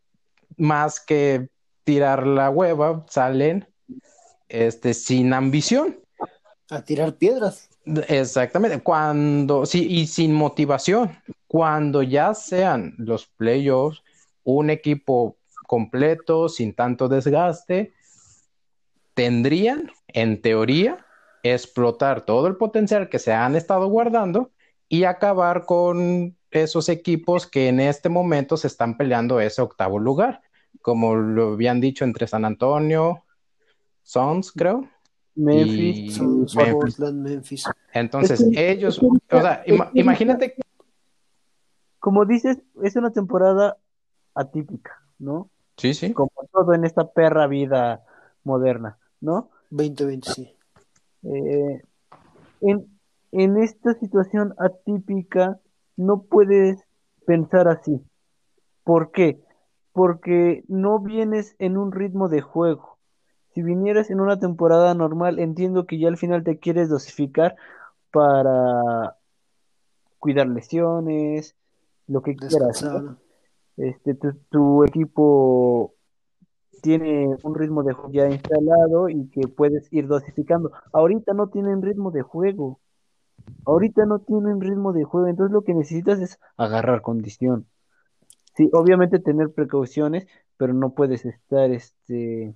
[0.55, 1.49] más que
[1.83, 3.67] tirar la hueva, salen
[4.47, 5.99] este, sin ambición.
[6.69, 7.69] A tirar piedras.
[8.07, 11.09] Exactamente, cuando, sí, y sin motivación.
[11.47, 14.03] Cuando ya sean los playoffs,
[14.43, 17.95] un equipo completo, sin tanto desgaste,
[19.15, 21.03] tendrían, en teoría,
[21.41, 24.51] explotar todo el potencial que se han estado guardando
[24.91, 30.41] y acabar con esos equipos que en este momento se están peleando ese octavo lugar,
[30.81, 33.23] como lo habían dicho entre San Antonio,
[34.03, 34.89] Sons, creo.
[35.35, 36.55] Memphis, Memphis.
[36.55, 36.73] Memphis.
[36.73, 37.63] Portland, Memphis.
[37.93, 38.99] Entonces, Es que- ellos, es
[39.29, 40.55] que- o sea, ima- es que- imagínate,
[41.99, 43.77] Como dices, es una temporada
[44.35, 45.49] atípica, ¿no?
[45.77, 48.03] sí, sí, Como todo en esta perra vida
[48.43, 49.51] moderna, ¿no?
[49.69, 50.53] 2020, sí.
[51.23, 51.81] Eh,
[52.61, 52.99] en,
[53.31, 55.59] en esta situación atípica
[55.95, 56.83] no puedes
[57.25, 58.01] pensar así.
[58.83, 59.41] ¿Por qué?
[59.93, 62.97] Porque no vienes en un ritmo de juego.
[63.53, 67.55] Si vinieras en una temporada normal, entiendo que ya al final te quieres dosificar
[68.11, 69.17] para
[70.19, 71.55] cuidar lesiones,
[72.07, 72.85] lo que quieras.
[73.77, 75.93] Este, tu, tu equipo
[76.81, 80.71] tiene un ritmo de juego ya instalado y que puedes ir dosificando.
[80.91, 82.80] Ahorita no tienen ritmo de juego.
[83.65, 85.27] Ahorita no tienen ritmo de juego.
[85.27, 87.67] Entonces lo que necesitas es agarrar condición.
[88.55, 90.27] Sí, obviamente tener precauciones,
[90.57, 92.53] pero no puedes estar este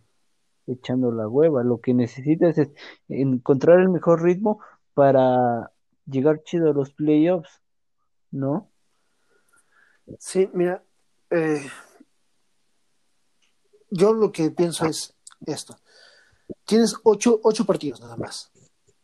[0.68, 1.64] echando la hueva.
[1.64, 2.70] Lo que necesitas es
[3.08, 4.60] encontrar el mejor ritmo
[4.94, 5.72] para
[6.06, 7.62] llegar chido a los playoffs,
[8.32, 8.70] ¿no?
[10.20, 10.84] Sí, mira,
[11.32, 11.66] eh,
[13.90, 15.76] yo lo que pienso es esto.
[16.66, 18.52] Tienes ocho, ocho partidos nada más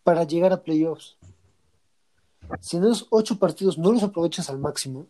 [0.03, 1.17] para llegar a playoffs.
[2.59, 5.07] Si en esos ocho partidos no los aprovechas al máximo,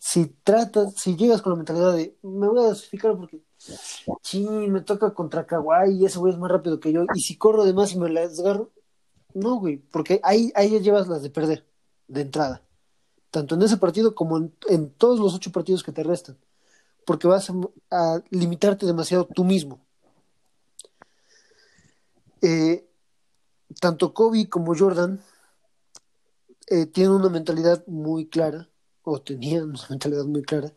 [0.00, 3.40] si tratas, si llegas con la mentalidad de me voy a dosificar porque
[4.22, 7.36] sí, me toca contra Kawhi y ese güey es más rápido que yo, y si
[7.36, 8.70] corro de más y me la desgarro,
[9.34, 11.66] no, güey, porque ahí, ahí ya llevas las de perder,
[12.08, 12.62] de entrada
[13.30, 16.36] tanto en ese partido como en, todos los ocho partidos que te restan,
[17.06, 17.54] porque vas a,
[17.90, 19.80] a limitarte demasiado tú mismo.
[22.42, 22.88] Eh,
[23.80, 25.20] tanto Kobe como Jordan
[26.70, 28.68] eh, tienen una mentalidad muy clara,
[29.02, 30.72] o tenían una mentalidad muy clara,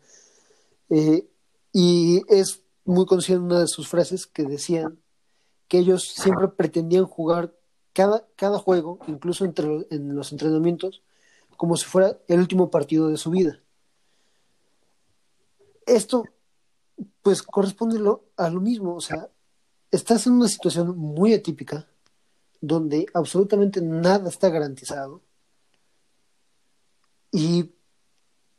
[0.90, 1.26] eh,
[1.72, 5.00] y es muy conocida una de sus frases que decían
[5.68, 7.54] que ellos siempre pretendían jugar
[7.92, 11.02] cada, cada juego, incluso entre, en los entrenamientos,
[11.56, 13.60] como si fuera el último partido de su vida.
[15.86, 16.24] Esto,
[17.22, 17.98] pues, corresponde
[18.36, 19.30] a lo mismo, o sea,
[19.90, 21.86] estás en una situación muy atípica,
[22.60, 25.22] donde absolutamente nada está garantizado,
[27.34, 27.74] y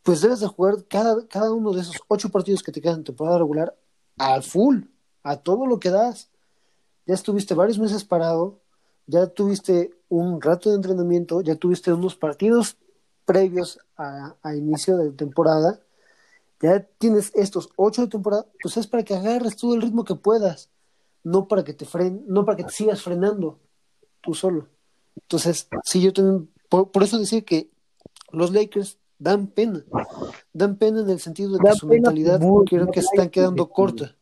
[0.04, 3.04] pues debes de jugar cada, cada uno de esos ocho partidos que te quedan en
[3.06, 3.74] temporada regular
[4.18, 4.82] al full,
[5.24, 6.30] a todo lo que das.
[7.06, 8.60] Ya estuviste varios meses parado,
[9.08, 12.76] ya tuviste un rato de entrenamiento, ya tuviste unos partidos
[13.24, 15.80] previos a, inicio de temporada,
[16.60, 20.16] ya tienes estos ocho de temporada, pues es para que agarres todo el ritmo que
[20.16, 20.70] puedas,
[21.24, 23.58] no para que te fren, no para que te sigas frenando
[24.20, 24.68] tú solo.
[25.16, 27.74] Entonces, sí, yo tengo, por, por, eso decía que
[28.36, 29.84] los Lakers dan pena,
[30.54, 33.30] dan pena en el sentido de que Dan su mentalidad Bulls, creo que se están
[33.30, 34.16] quedando corta.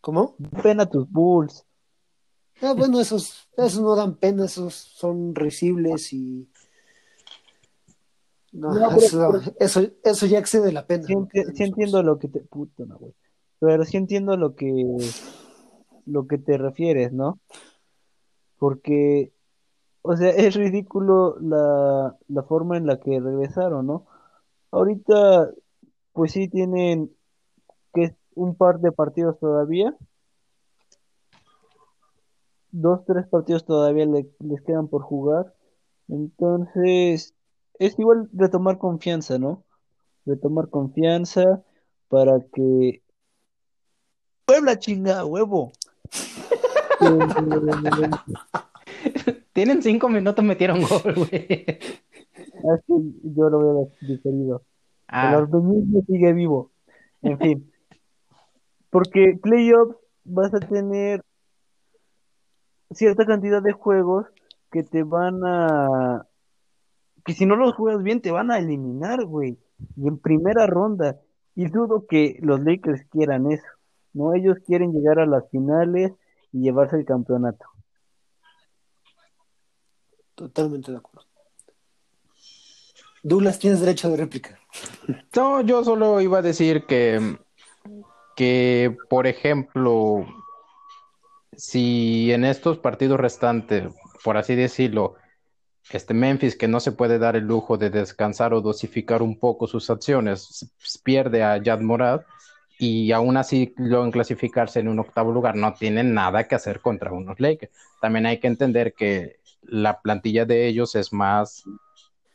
[0.00, 0.36] ¿Cómo?
[0.62, 1.66] Pena tus Bulls.
[2.62, 6.48] Ah, bueno, esos, esos no dan pena, esos son risibles y
[8.52, 11.04] no, eso, pero- eso, eso ya excede la pena.
[11.06, 11.14] Sí,
[11.54, 13.14] sí entiendo lo que te puto, no, güey.
[13.60, 14.96] Pero sí entiendo lo que
[16.06, 17.38] lo que te refieres, ¿no?
[18.58, 19.32] Porque
[20.02, 24.06] o sea, es ridículo la, la forma en la que regresaron, ¿no?
[24.70, 25.50] Ahorita
[26.12, 27.10] pues sí tienen
[27.92, 29.94] que un par de partidos todavía.
[32.72, 35.54] Dos, tres partidos todavía le- les quedan por jugar.
[36.08, 37.34] Entonces,
[37.78, 39.64] es igual retomar confianza, ¿no?
[40.26, 41.62] Retomar confianza
[42.08, 43.02] para que...
[44.44, 45.72] ¡Puebla chinga, huevo!
[49.52, 51.78] Tienen cinco minutos, metieron gol, güey.
[52.72, 54.62] así yo lo veo diferido.
[55.08, 56.70] El Ah, orbeñismo sigue vivo.
[57.22, 57.72] En fin.
[58.90, 61.22] Porque playoffs vas a tener
[62.92, 64.26] cierta cantidad de juegos
[64.70, 66.26] que te van a...
[67.24, 69.58] que si no los juegas bien te van a eliminar, güey.
[69.96, 71.18] Y en primera ronda.
[71.56, 73.66] Y dudo que los Lakers quieran eso.
[74.12, 76.12] No, ellos quieren llegar a las finales
[76.52, 77.64] y llevarse el campeonato.
[80.40, 81.28] Totalmente de acuerdo.
[83.22, 84.58] Douglas, tienes derecho de réplica.
[85.36, 87.36] no, yo solo iba a decir que,
[88.34, 90.24] que, por ejemplo,
[91.54, 93.92] si en estos partidos restantes,
[94.24, 95.16] por así decirlo,
[95.90, 99.66] este Memphis, que no se puede dar el lujo de descansar o dosificar un poco
[99.66, 100.72] sus acciones,
[101.04, 102.22] pierde a Yad Morad
[102.78, 107.12] y aún así logran clasificarse en un octavo lugar, no tienen nada que hacer contra
[107.12, 107.70] unos Lakers.
[108.00, 109.39] También hay que entender que
[109.70, 111.64] la plantilla de ellos es más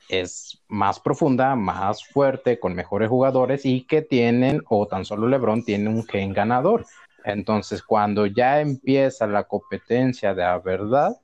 [0.09, 5.63] es más profunda, más fuerte, con mejores jugadores y que tienen, o tan solo LeBron
[5.63, 6.85] tiene un gen ganador.
[7.23, 11.17] Entonces, cuando ya empieza la competencia de la verdad,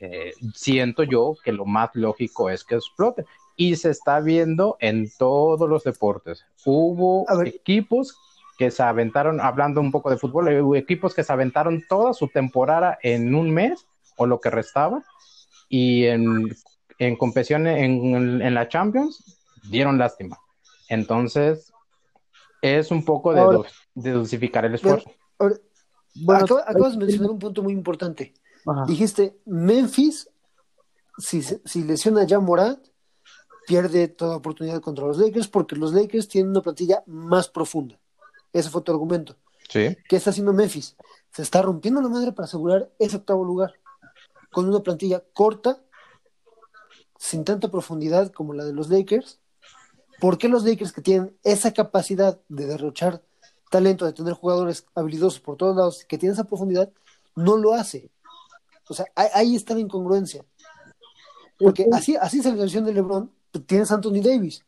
[0.00, 3.26] eh, siento yo que lo más lógico es que explote.
[3.54, 6.46] Y se está viendo en todos los deportes.
[6.64, 8.18] Hubo equipos
[8.56, 12.28] que se aventaron, hablando un poco de fútbol, hubo equipos que se aventaron toda su
[12.28, 13.86] temporada en un mes
[14.20, 15.04] o lo que restaba.
[15.68, 16.50] Y en
[17.00, 19.38] en competición en, la Champions
[19.70, 20.38] dieron lástima.
[20.88, 21.72] Entonces,
[22.60, 25.10] es un poco de, dosificar el esfuerzo.
[26.14, 28.34] bueno, acabas, de mencionar un punto muy importante.
[28.86, 30.28] Dijiste, Memphis,
[31.16, 32.86] si, si lesiona ya Morant,
[33.66, 37.98] pierde toda oportunidad contra los Lakers porque los Lakers tienen una plantilla más profunda.
[38.52, 39.36] Ese fue tu argumento.
[39.70, 39.96] Sí.
[40.06, 40.96] ¿Qué está haciendo Memphis?
[41.32, 43.72] Se está rompiendo la madre para asegurar ese octavo lugar.
[44.50, 45.80] Con una plantilla corta
[47.18, 49.38] sin tanta profundidad como la de los Lakers,
[50.20, 53.22] ¿por qué los Lakers que tienen esa capacidad de derrochar
[53.70, 56.90] talento, de tener jugadores habilidosos por todos lados, que tienen esa profundidad,
[57.36, 58.10] no lo hace?
[58.88, 60.44] O sea, ahí está la incongruencia.
[61.58, 63.30] Porque así, así es la versión de LeBron,
[63.66, 64.64] tienes a Anthony Davis,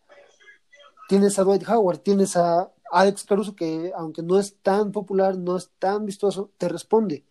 [1.09, 5.57] tienes a Dwight Howard, tienes a Alex Caruso, que aunque no es tan popular, no
[5.57, 7.25] es tan vistoso, te responde.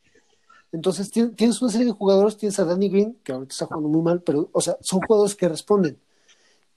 [0.72, 4.02] Entonces tienes una serie de jugadores, tienes a Danny Green, que ahorita está jugando muy
[4.02, 6.00] mal, pero, o sea, son jugadores que responden.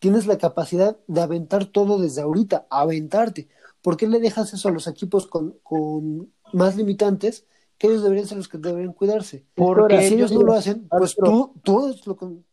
[0.00, 3.48] Tienes la capacidad de aventar todo desde ahorita, aventarte.
[3.82, 7.46] ¿Por qué le dejas eso a los equipos con, más limitantes?
[7.78, 9.44] Que ellos deberían ser los que deberían cuidarse.
[9.54, 12.44] Porque si ellos no lo hacen, pues tú, tú lo con...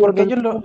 [0.00, 0.62] porque ellos lo...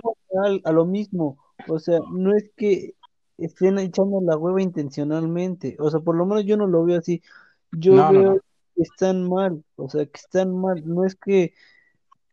[0.64, 1.38] A lo mismo.
[1.68, 2.94] O sea, no es que
[3.38, 5.76] estén echando la hueva intencionalmente.
[5.78, 7.22] O sea, por lo menos yo no lo veo así.
[7.72, 8.40] Yo veo
[8.82, 11.54] están mal, o sea, que están mal, no es que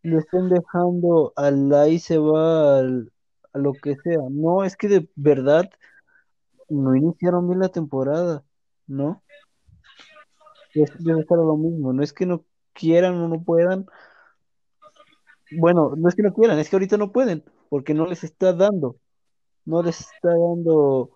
[0.02, 3.12] lo estén dejando al ahí se va al,
[3.52, 5.70] a lo que sea, no, es que de verdad
[6.68, 8.44] no iniciaron bien la temporada,
[8.86, 9.22] ¿no?
[10.74, 13.86] Es, debe estar lo mismo, no es que no quieran o no puedan,
[15.52, 18.52] bueno, no es que no quieran, es que ahorita no pueden, porque no les está
[18.52, 18.96] dando,
[19.64, 21.10] no les está dando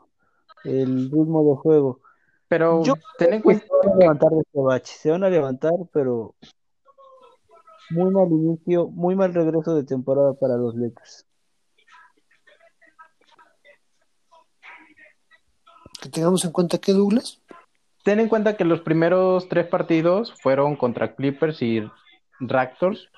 [0.65, 2.01] el ritmo de juego.
[2.49, 2.83] Pero
[3.19, 3.67] ten en cuenta.
[3.67, 6.35] Se van a levantar de este bache, se van a levantar, pero
[7.91, 11.27] muy mal inicio, muy mal regreso de temporada para los Lakers.
[16.01, 17.43] Que tengamos en cuenta que Douglas.
[18.05, 21.83] Ten en cuenta que los primeros tres partidos fueron contra Clippers y
[22.41, 23.11] Raptors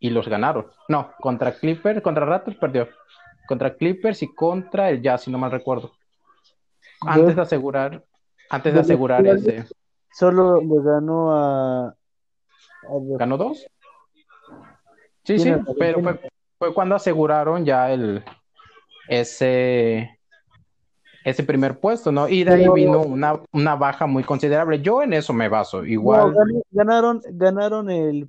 [0.00, 0.66] y los ganaron.
[0.88, 2.88] No, contra Clippers, contra Raptors perdió.
[3.46, 5.92] Contra Clippers y contra el Jazz, si no mal recuerdo.
[7.02, 8.04] Antes de asegurar
[8.54, 9.66] antes de asegurar ese.
[10.12, 11.96] Solo le ganó a.
[13.18, 13.66] ¿Ganó dos?
[15.24, 16.02] Sí, sí, pero
[16.58, 18.22] fue, cuando aseguraron ya el
[19.08, 20.18] ese
[21.24, 22.28] ese primer puesto, ¿no?
[22.28, 24.82] Y de ahí vino una, una, baja muy considerable.
[24.82, 25.82] Yo en eso me baso.
[25.82, 26.34] Igual.
[26.70, 28.28] ganaron, ganaron el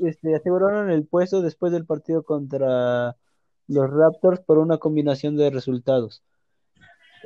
[0.00, 3.16] este, aseguraron el puesto después del partido contra
[3.68, 6.22] los Raptors por una combinación de resultados.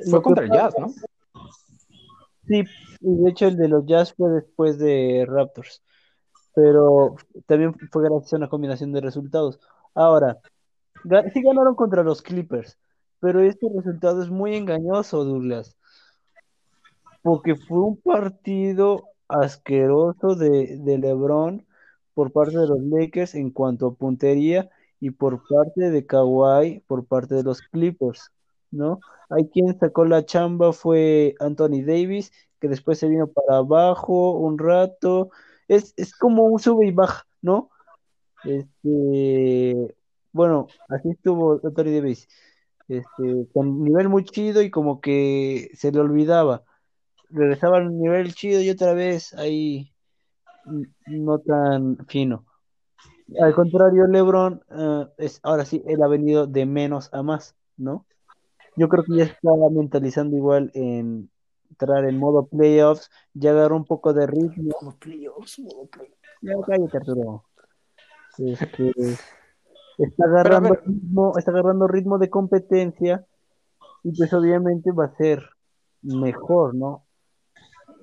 [0.09, 0.93] Fue contra el Jazz, ¿no?
[2.47, 2.63] Sí,
[3.01, 5.81] y de hecho el de los Jazz fue después de Raptors,
[6.53, 7.15] pero
[7.47, 9.59] también fue gracias a una combinación de resultados.
[9.95, 10.39] Ahora,
[11.33, 12.77] sí ganaron contra los Clippers,
[13.19, 15.75] pero este resultado es muy engañoso, Douglas,
[17.23, 21.65] porque fue un partido asqueroso de, de LeBron
[22.13, 27.05] por parte de los Lakers en cuanto a puntería y por parte de Kawhi por
[27.05, 28.31] parte de los Clippers.
[28.75, 28.99] ¿No?
[29.29, 34.57] Hay quien sacó la chamba fue Anthony Davis, que después se vino para abajo un
[34.57, 35.29] rato.
[35.67, 37.69] Es, como un sube y baja, ¿no?
[38.43, 39.95] Este,
[40.31, 42.27] bueno, así estuvo Anthony Davis.
[42.87, 46.63] Este, con nivel muy chido y como que se le olvidaba.
[47.29, 49.91] Regresaba al nivel chido y otra vez ahí
[51.07, 52.45] no tan fino.
[53.41, 58.05] Al contrario, LeBron, eh, es, ahora sí, él ha venido de menos a más, ¿no?
[58.75, 61.29] Yo creo que ya está mentalizando igual en
[61.69, 64.75] entrar en modo playoffs, ya agarró un poco de ritmo.
[64.81, 66.19] Modo playoffs, modo playoffs.
[66.41, 67.43] Ya cállate, Arturo.
[68.37, 68.91] Este,
[69.97, 73.25] está agarrando ritmo, está agarrando ritmo de competencia
[74.03, 75.43] y pues obviamente va a ser
[76.01, 77.05] mejor, ¿no?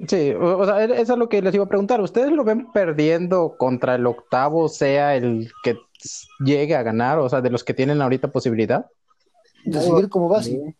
[0.08, 2.00] Sí, o, sea, eso es lo que les iba a preguntar.
[2.00, 5.76] ¿Ustedes lo ven perdiendo contra el octavo, sea el que
[6.44, 8.86] llegue a ganar, o sea, de los que tienen ahorita posibilidad?
[9.64, 10.76] De seguir como base.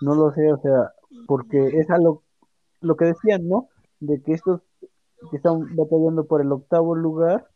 [0.00, 0.92] No lo sé, o sea,
[1.26, 2.22] porque es algo
[2.80, 3.68] lo que decían, ¿no?
[4.00, 4.60] De que estos
[5.30, 7.48] que están batallando por el octavo lugar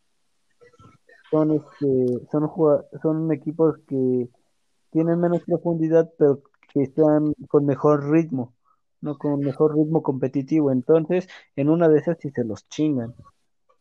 [1.30, 2.50] son este son
[3.02, 4.28] son equipos que
[4.90, 8.54] tienen menos profundidad pero que están con mejor ritmo
[9.00, 13.14] no con mejor ritmo competitivo entonces en una de esas sí se los chingan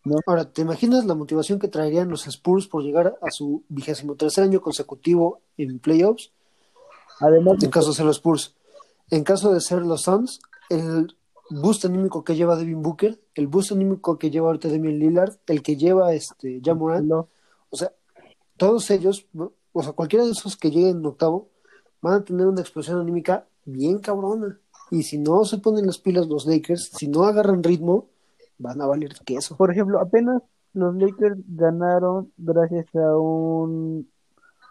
[0.05, 0.17] ¿no?
[0.27, 4.43] ahora te imaginas la motivación que traerían los Spurs por llegar a su vigésimo tercer
[4.43, 6.31] año consecutivo en playoffs
[7.19, 8.55] además en caso de ser los Spurs
[9.09, 10.39] en caso de ser los Suns
[10.69, 11.15] el
[11.49, 15.63] boost anímico que lleva Devin Booker, el boost anímico que lleva ahorita Demian Lillard, el
[15.63, 17.27] que lleva este Jamoran, o
[17.71, 17.91] sea,
[18.57, 19.27] todos ellos,
[19.71, 21.49] o sea, cualquiera de esos que lleguen en octavo,
[22.01, 24.59] van a tener una explosión anímica bien cabrona.
[24.91, 28.09] Y si no se ponen las pilas los Lakers, si no agarran ritmo,
[28.57, 29.55] van a valer queso.
[29.55, 30.41] Por ejemplo, apenas
[30.73, 34.09] los Lakers ganaron gracias a un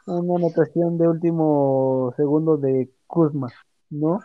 [0.08, 3.48] una anotación de último segundo de Kuzma,
[3.90, 4.20] ¿no?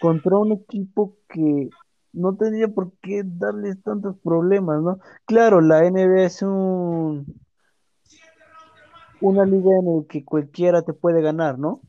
[0.00, 1.70] contra un equipo que
[2.12, 4.98] no tenía por qué darles tantos problemas, ¿no?
[5.26, 7.40] Claro, la NBA es un
[9.20, 11.80] una liga en la que cualquiera te puede ganar, ¿no?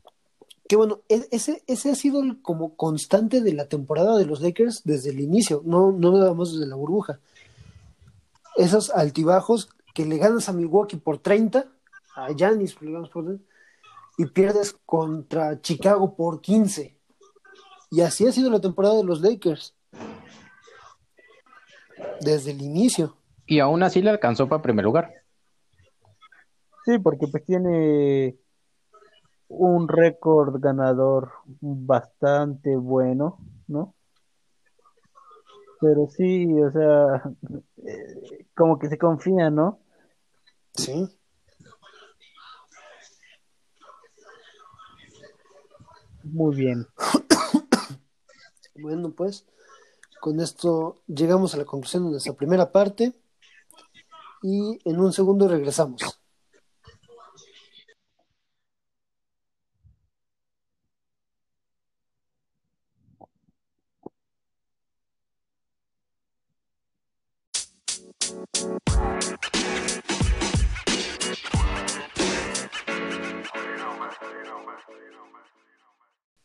[0.66, 4.40] Que bueno, e-, ese, ese ha sido el, como constante de la temporada de los
[4.40, 7.20] Lakers desde el inicio, no, no nada más desde la burbuja.
[8.56, 11.66] Esos altibajos que le ganas a Milwaukee por 30,
[12.18, 13.38] a Giannis por
[14.16, 16.98] y pierdes contra Chicago por 15
[17.90, 19.74] y así ha sido la temporada de los Lakers.
[22.20, 23.16] Desde el inicio.
[23.46, 25.12] Y aún así le alcanzó para primer lugar.
[26.84, 28.36] Sí, porque pues tiene
[29.48, 33.94] un récord ganador bastante bueno, ¿no?
[35.80, 37.22] Pero sí, o sea,
[37.86, 39.78] eh, como que se confía, ¿no?
[40.74, 41.17] Sí.
[46.32, 46.86] Muy bien.
[48.80, 49.44] Bueno, pues
[50.20, 53.12] con esto llegamos a la conclusión de nuestra primera parte
[54.42, 56.02] y en un segundo regresamos.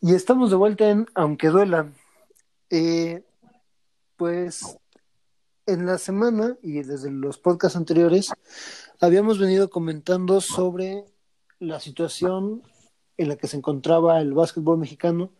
[0.06, 1.90] Y estamos de vuelta en Aunque duela,
[2.70, 3.24] eh,
[4.18, 4.78] pues
[5.66, 8.34] en la semana y desde los podcasts anteriores
[9.00, 11.06] habíamos venido comentando sobre
[11.60, 12.64] la situación
[13.16, 15.32] en la que se encontraba el básquetbol mexicano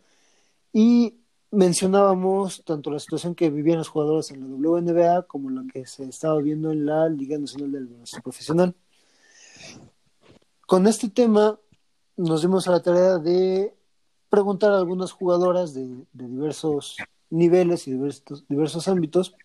[0.72, 1.18] y
[1.50, 6.04] mencionábamos tanto la situación que vivían los jugadores en la WNBA como la que se
[6.04, 8.74] estaba viendo en la Liga Nacional del Baloncesto Profesional.
[10.66, 11.60] Con este tema
[12.16, 13.74] nos dimos a la tarea de
[14.34, 16.96] preguntar a algunas jugadoras de, diversos
[17.30, 19.36] niveles y diversos, diversos ámbitos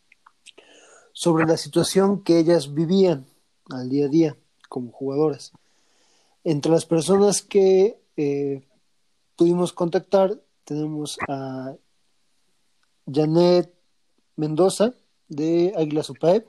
[1.14, 3.28] sobre la situación que ellas vivían
[3.70, 4.38] al día a día
[4.68, 5.52] como jugadoras.
[6.44, 8.68] Entre las personas que eh,
[9.36, 11.76] pudimos contactar tenemos a
[13.12, 13.72] Janet
[14.38, 14.96] Mendoza
[15.28, 16.48] de Águila Supaep,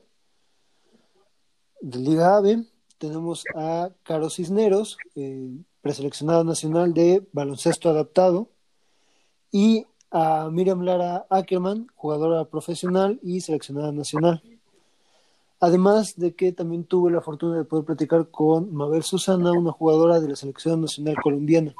[1.83, 2.65] de Liga AVE,
[2.97, 8.51] tenemos a Caro Cisneros, eh, preseleccionada nacional de baloncesto adaptado,
[9.51, 14.43] y a Miriam Lara Ackerman, jugadora profesional y seleccionada nacional.
[15.61, 20.19] Además de que también tuve la fortuna de poder platicar con Mabel Susana, una jugadora
[20.19, 21.75] de la selección nacional colombiana.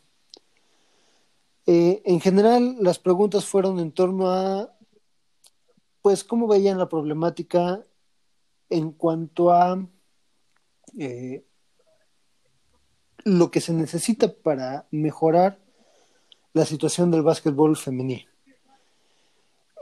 [1.67, 4.75] Eh, en general, las preguntas fueron en torno a,
[6.03, 7.85] pues, cómo veían la problemática
[8.69, 9.87] en cuanto a
[10.99, 11.45] eh,
[13.25, 15.59] lo que se necesita para mejorar
[16.53, 18.29] la situación del básquetbol femenil.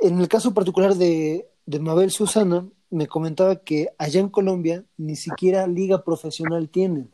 [0.00, 5.16] En el caso particular de, de Mabel Susana, me comentaba que allá en Colombia ni
[5.16, 7.10] siquiera liga profesional tienen,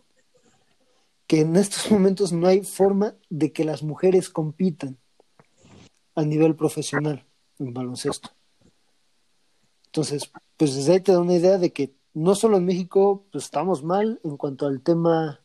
[1.26, 4.98] que en estos momentos no hay forma de que las mujeres compitan
[6.14, 7.26] a nivel profesional
[7.58, 8.30] en baloncesto.
[9.86, 13.44] Entonces, pues desde ahí te da una idea de que no solo en México pues,
[13.44, 15.43] estamos mal en cuanto al tema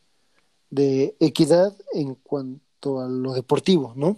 [0.70, 4.16] de equidad, en cuanto a lo deportivo, ¿no?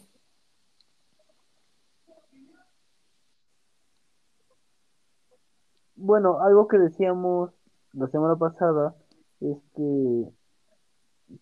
[5.97, 7.51] Bueno, algo que decíamos
[7.93, 8.95] la semana pasada
[9.41, 10.29] es que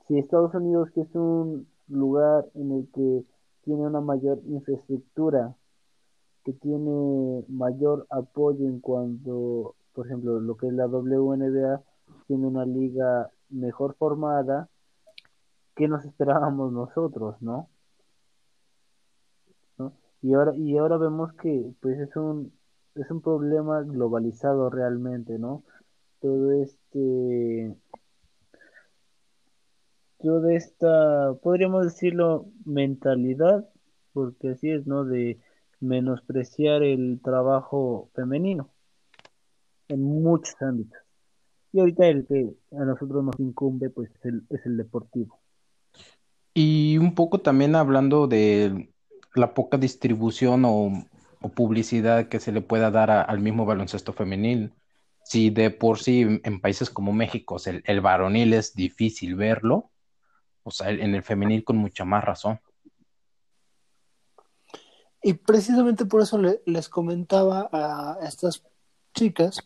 [0.07, 3.25] si Estados Unidos, que es un lugar en el que
[3.63, 5.57] tiene una mayor infraestructura
[6.45, 11.83] que tiene mayor apoyo en cuanto, por ejemplo, lo que es la WNBA,
[12.27, 14.69] tiene una liga mejor formada,
[15.81, 17.71] que nos esperábamos nosotros, ¿no?
[20.23, 22.53] Y ahora, y ahora vemos que pues es un,
[22.95, 25.65] es un problema globalizado realmente, ¿no?
[26.21, 27.75] Todo este
[30.19, 33.67] toda esta, podríamos decirlo, mentalidad,
[34.13, 35.05] porque así es, ¿no?
[35.05, 35.41] De
[35.81, 38.69] menospreciar el trabajo femenino
[39.89, 41.01] en muchos ámbitos.
[41.73, 45.40] Y ahorita el que a nosotros nos incumbe, pues es el, es el deportivo.
[46.55, 48.93] Y un poco también hablando de
[49.35, 51.05] la poca distribución o,
[51.55, 54.75] publicidad que se le pueda dar al mismo baloncesto femenil.
[55.25, 59.91] Si de por sí en países como México el, el varonil es difícil verlo,
[60.63, 62.61] o sea, en el femenil con mucha más razón.
[65.23, 68.63] Y precisamente por eso les comentaba a estas
[69.15, 69.61] chicas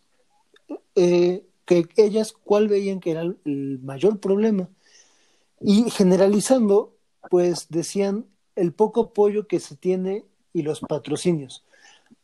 [0.95, 4.68] eh, que ellas cuál veían que era el mayor problema.
[5.61, 6.96] Y generalizando,
[7.30, 8.26] pues decían
[8.57, 11.64] el poco apoyo que se tiene y los patrocinios.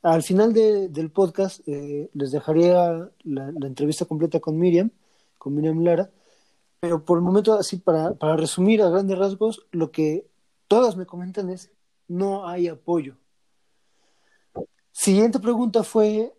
[0.03, 4.91] Al final del podcast eh, les dejaría la, entrevista completa con Miriam,
[5.37, 6.11] con Miriam Lara,
[6.81, 10.26] pero por el momento, así para, para resumir a grandes rasgos, lo que
[10.68, 11.70] todas me comentan es,
[12.09, 13.16] no hay apoyo.
[14.93, 16.33] Siguiente pregunta fue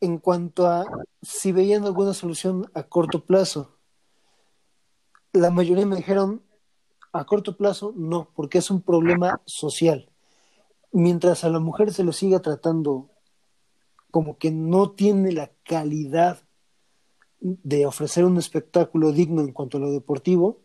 [0.00, 0.84] en cuanto a
[1.22, 3.76] si veían alguna solución a corto plazo.
[5.32, 6.42] La mayoría me dijeron,
[7.12, 10.10] a corto plazo, no, porque es un problema social.
[10.92, 13.10] Mientras a la mujer se lo siga tratando
[14.10, 16.42] como que no tiene la calidad
[17.40, 20.60] de ofrecer un espectáculo digno en cuanto a lo deportivo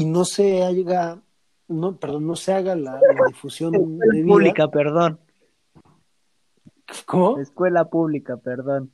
[0.00, 1.22] y no se haga
[1.68, 5.20] no perdón no se haga la, difusión de pública perdón
[7.04, 7.38] ¿cómo?
[7.38, 8.92] escuela pública perdón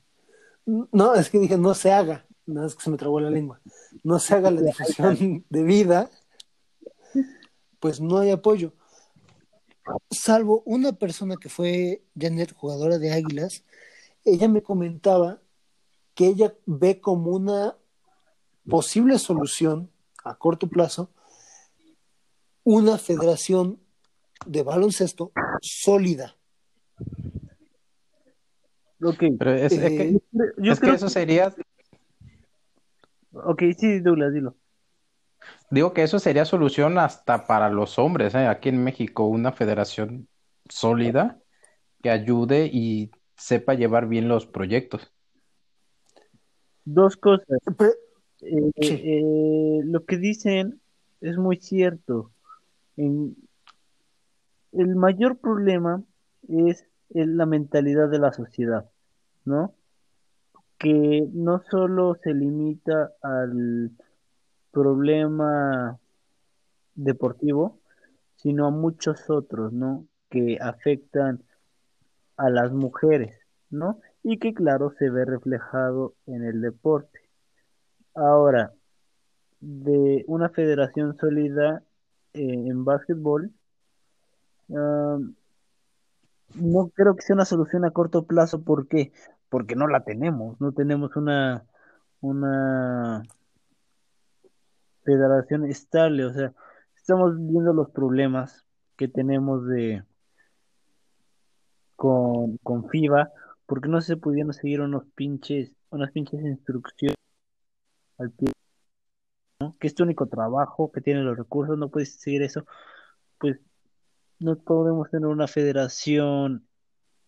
[0.67, 3.61] no es que dije no se haga nada es que se me trabó la lengua,
[4.03, 6.11] no se haga la difusión de vida,
[7.79, 8.73] pues no hay apoyo.
[10.11, 13.65] Salvo una persona que fue Janet, jugadora de Águilas,
[14.25, 15.41] ella me comentaba
[16.15, 17.77] que ella ve como una
[18.69, 19.91] posible solución
[20.23, 21.11] a corto plazo
[22.65, 23.81] una federación
[24.47, 26.37] de baloncesto sólida.
[28.99, 30.21] Pero es, que, eh,
[30.59, 31.55] yo creo que eso sería
[33.33, 34.57] Ok, sí, Douglas, dilo.
[35.71, 38.47] Digo que eso sería solución hasta para los hombres, ¿eh?
[38.47, 40.29] aquí en México, una federación
[40.69, 41.39] sólida
[42.03, 45.13] que ayude y sepa llevar bien los proyectos.
[46.85, 47.59] Dos cosas.
[48.43, 50.81] Eh, eh, lo que dicen
[51.21, 52.33] es muy cierto.
[52.97, 53.37] el
[54.73, 56.03] mayor problema
[56.49, 58.91] es la mentalidad de la sociedad,
[59.45, 59.75] ¿no?
[60.81, 63.91] Que no solo se limita al
[64.73, 65.99] problema
[66.95, 67.79] deportivo,
[68.37, 70.07] sino a muchos otros, ¿no?
[70.31, 71.45] Que afectan
[72.39, 73.37] a las mujeres,
[73.69, 74.01] ¿no?
[74.23, 77.21] Y que claro se ve reflejado en el deporte.
[78.15, 78.73] Ahora,
[79.61, 81.83] de una federación sólida
[82.33, 83.53] eh, en básquetbol,
[84.69, 85.35] no
[86.95, 88.63] creo que sea una solución a corto plazo.
[88.63, 89.13] ¿Por qué?
[89.51, 91.67] Porque no la tenemos, no tenemos una,
[92.21, 93.23] una
[95.03, 96.55] federación estable, o sea,
[96.97, 98.65] estamos viendo los problemas
[98.97, 100.05] que tenemos de
[101.97, 103.31] con, con FIBA,
[103.67, 107.17] porque no se pudieron seguir unos pinches, unas pinches instrucciones
[108.19, 108.53] al pie,
[109.61, 109.77] ¿no?
[109.79, 112.65] que es tu único trabajo, que tiene los recursos, no puedes seguir eso,
[113.39, 113.59] pues
[114.39, 116.67] no podemos tener una federación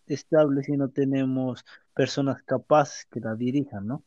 [0.07, 4.03] estable si no tenemos personas capaces que la dirijan, ¿no?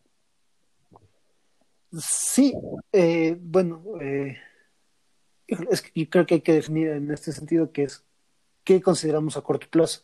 [1.99, 2.53] Sí,
[2.93, 4.37] eh, bueno, eh,
[5.47, 8.05] es que yo creo que hay que definir en este sentido qué es
[8.67, 10.03] qué consideramos a corto plazo.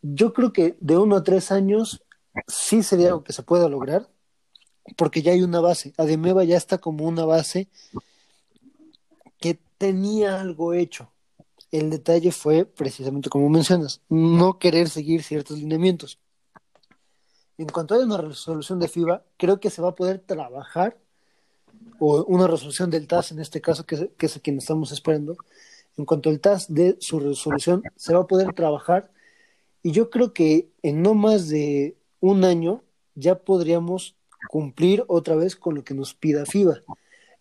[0.00, 2.04] Yo creo que de uno a tres años
[2.46, 4.08] sí sería algo que se pueda lograr,
[4.96, 5.92] porque ya hay una base.
[5.98, 7.68] Ademeva ya está como una base
[9.38, 11.12] que tenía algo hecho.
[11.70, 16.18] El detalle fue precisamente como mencionas, no querer seguir ciertos lineamientos.
[17.58, 20.98] En cuanto haya una resolución de FIBA, creo que se va a poder trabajar,
[21.98, 25.36] o una resolución del TAS en este caso, que es, quien estamos esperando.
[25.96, 29.10] En cuanto al TAS de su resolución, se va a poder trabajar
[29.82, 32.82] y yo creo que en no más de un año
[33.14, 34.16] ya podríamos
[34.48, 36.82] cumplir otra vez con lo que nos pida FIBA.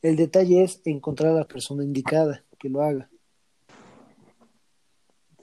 [0.01, 3.09] El detalle es encontrar a la persona indicada que lo haga.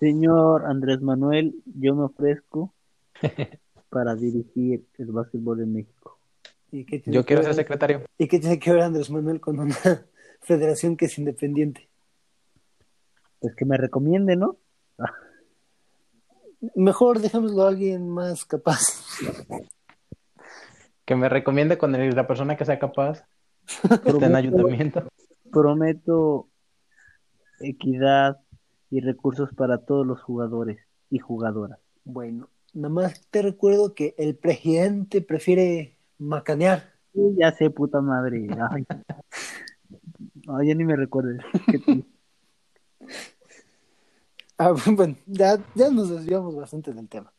[0.01, 2.74] Señor Andrés Manuel, yo me ofrezco
[3.88, 6.18] para dirigir el básquetbol en México.
[6.70, 8.03] ¿Y qué tiene Yo quiero ver- ser secretario.
[8.18, 9.74] ¿Y qué tiene que ver Andrés Manuel con una
[10.42, 11.88] federación que es independiente?
[13.40, 14.57] Pues que me recomiende, ¿no?
[16.74, 18.80] Mejor dejémoslo a alguien más capaz.
[21.05, 23.24] Que me recomiende con el- la persona que sea capaz.
[23.66, 25.09] que esté en Prometo, ayuntamiento.
[25.51, 26.49] prometo
[27.61, 28.38] equidad
[28.91, 30.78] y recursos para todos los jugadores
[31.11, 31.78] y jugadoras.
[32.05, 36.93] Bueno, nada más te recuerdo que el presidente prefiere macanear.
[37.12, 38.49] Sí, ya sé, puta madre.
[38.70, 38.87] Ay,
[40.68, 41.41] ya ni me recuerdes.
[44.59, 47.30] Ah, bueno, ya, ya nos desviamos bastante del tema.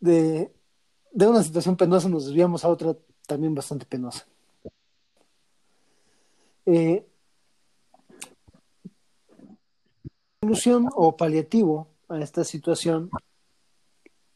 [0.00, 0.50] De,
[1.12, 2.96] de una situación penosa nos desviamos a otra
[3.26, 4.26] también bastante penosa.
[6.64, 7.06] Eh,
[10.40, 13.10] solución o paliativo a esta situación,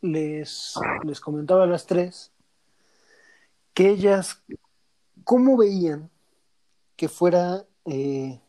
[0.00, 0.74] les,
[1.04, 2.32] les comentaba a las tres
[3.72, 4.42] que ellas,
[5.24, 6.10] ¿cómo veían
[6.96, 8.40] que fuera eh,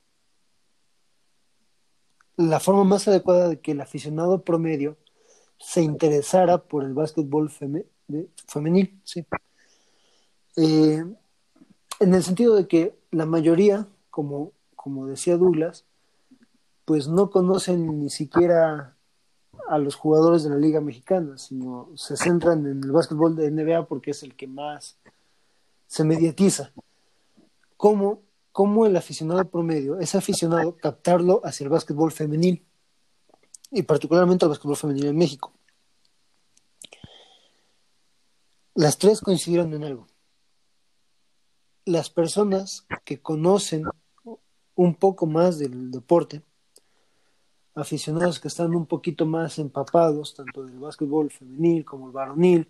[2.35, 4.97] la forma más adecuada de que el aficionado promedio
[5.59, 8.99] se interesara por el básquetbol femenil?
[9.03, 9.25] Sí.
[10.57, 11.05] Eh,
[11.99, 15.85] en el sentido de que la mayoría, como, como decía Douglas,
[16.85, 18.97] pues no conocen ni siquiera
[19.67, 23.87] a los jugadores de la Liga Mexicana, sino se centran en el básquetbol de NBA
[23.87, 24.97] porque es el que más
[25.87, 26.73] se mediatiza.
[27.77, 28.21] ¿Cómo,
[28.51, 32.65] cómo el aficionado promedio, ese aficionado, captarlo hacia el básquetbol femenil?
[33.71, 35.53] Y particularmente al básquetbol femenil en México.
[38.75, 40.07] Las tres coincidieron en algo.
[41.85, 43.85] Las personas que conocen
[44.75, 46.41] un poco más del deporte,
[47.75, 52.67] aficionados que están un poquito más empapados, tanto del básquetbol femenil como el varonil,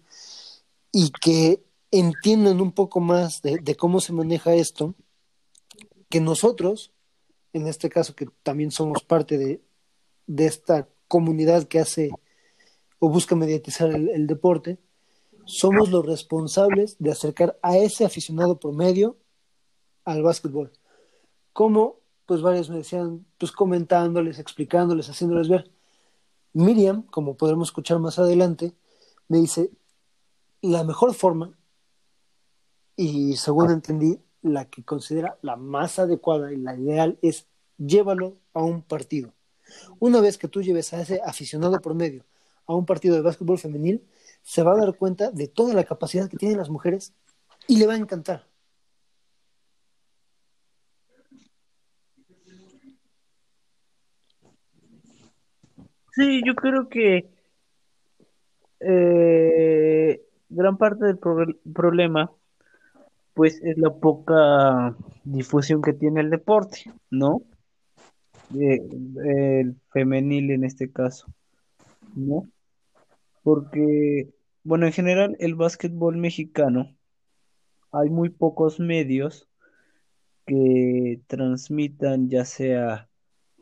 [0.91, 4.95] y que entiendan un poco más de, cómo se maneja esto,
[6.09, 6.91] que nosotros,
[7.53, 9.61] en este caso que también somos parte de,
[10.27, 12.11] de esta comunidad que hace
[12.99, 14.79] o busca mediatizar el, el deporte,
[15.45, 19.17] somos los responsables de acercar a ese aficionado promedio
[20.05, 20.71] al básquetbol.
[21.51, 21.99] Como,
[22.33, 25.69] pues varios me decían, pues comentándoles, explicándoles, haciéndoles ver.
[26.53, 28.73] Miriam, como podremos escuchar más adelante,
[29.27, 29.69] me dice,
[30.59, 31.55] la mejor forma,
[32.95, 37.45] y según entendí, la que considera la más adecuada y la ideal es
[37.77, 39.31] llévalo a un partido.
[39.99, 42.25] Una vez que tú lleves a ese aficionado promedio
[42.65, 44.03] a un partido de básquetbol femenil,
[44.41, 47.13] se va a dar cuenta de toda la capacidad que tienen las mujeres
[47.67, 48.47] y le va a encantar.
[56.15, 57.29] Sí, yo creo que
[58.79, 62.31] eh, gran parte del pro- problema
[63.33, 67.41] pues es la poca difusión que tiene el deporte, ¿no?
[68.55, 68.79] Eh,
[69.25, 71.27] el femenil en este caso,
[72.15, 72.49] ¿no?
[73.43, 74.29] Porque,
[74.63, 76.95] bueno, en general el básquetbol mexicano
[77.91, 79.47] hay muy pocos medios
[80.45, 83.09] que transmitan ya sea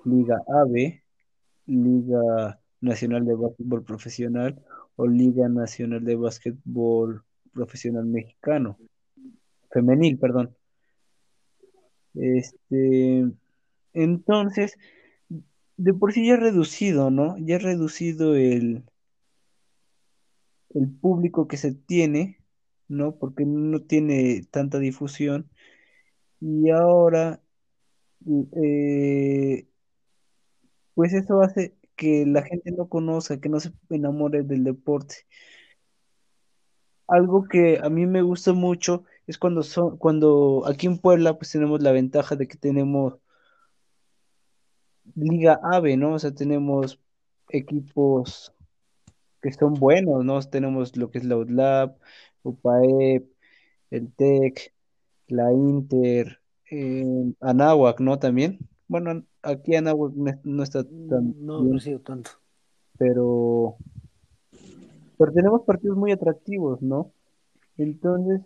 [0.05, 1.00] Liga AVE,
[1.71, 4.61] Liga Nacional de Básquetbol Profesional
[4.95, 8.77] o Liga Nacional de Básquetbol Profesional Mexicano,
[9.71, 10.55] femenil, perdón.
[12.13, 13.25] Este,
[13.93, 14.77] entonces,
[15.77, 17.37] de por sí ya es reducido, ¿no?
[17.39, 18.83] Ya es reducido el,
[20.73, 22.37] el público que se tiene,
[22.87, 23.15] ¿no?
[23.15, 25.49] Porque no tiene tanta difusión.
[26.39, 27.41] Y ahora,
[28.61, 29.67] eh,
[30.95, 35.27] pues eso hace que la gente no conozca, que no se enamore del deporte.
[37.07, 41.51] Algo que a mí me gusta mucho es cuando son, cuando aquí en Puebla pues
[41.51, 43.19] tenemos la ventaja de que tenemos
[45.15, 46.13] Liga AVE, ¿no?
[46.13, 46.99] O sea, tenemos
[47.49, 48.53] equipos
[49.41, 50.41] que son buenos, ¿no?
[50.41, 51.97] Tenemos lo que es la UDLAP,
[52.43, 53.25] UPAEP,
[53.91, 54.73] el TEC,
[55.27, 58.19] la Inter, eh, Anáhuac, ¿no?
[58.19, 58.59] También.
[58.91, 62.31] Bueno, aquí Anáhuac no, no está tan No bien, ha sido tanto.
[62.97, 63.77] pero,
[65.17, 67.11] pero tenemos partidos muy atractivos, ¿no?
[67.77, 68.41] Entonces,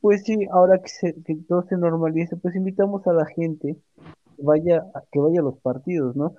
[0.00, 3.76] pues sí, ahora que, se, que todo se normalice, pues invitamos a la gente
[4.36, 6.34] que vaya, a- que vaya a los partidos, ¿no?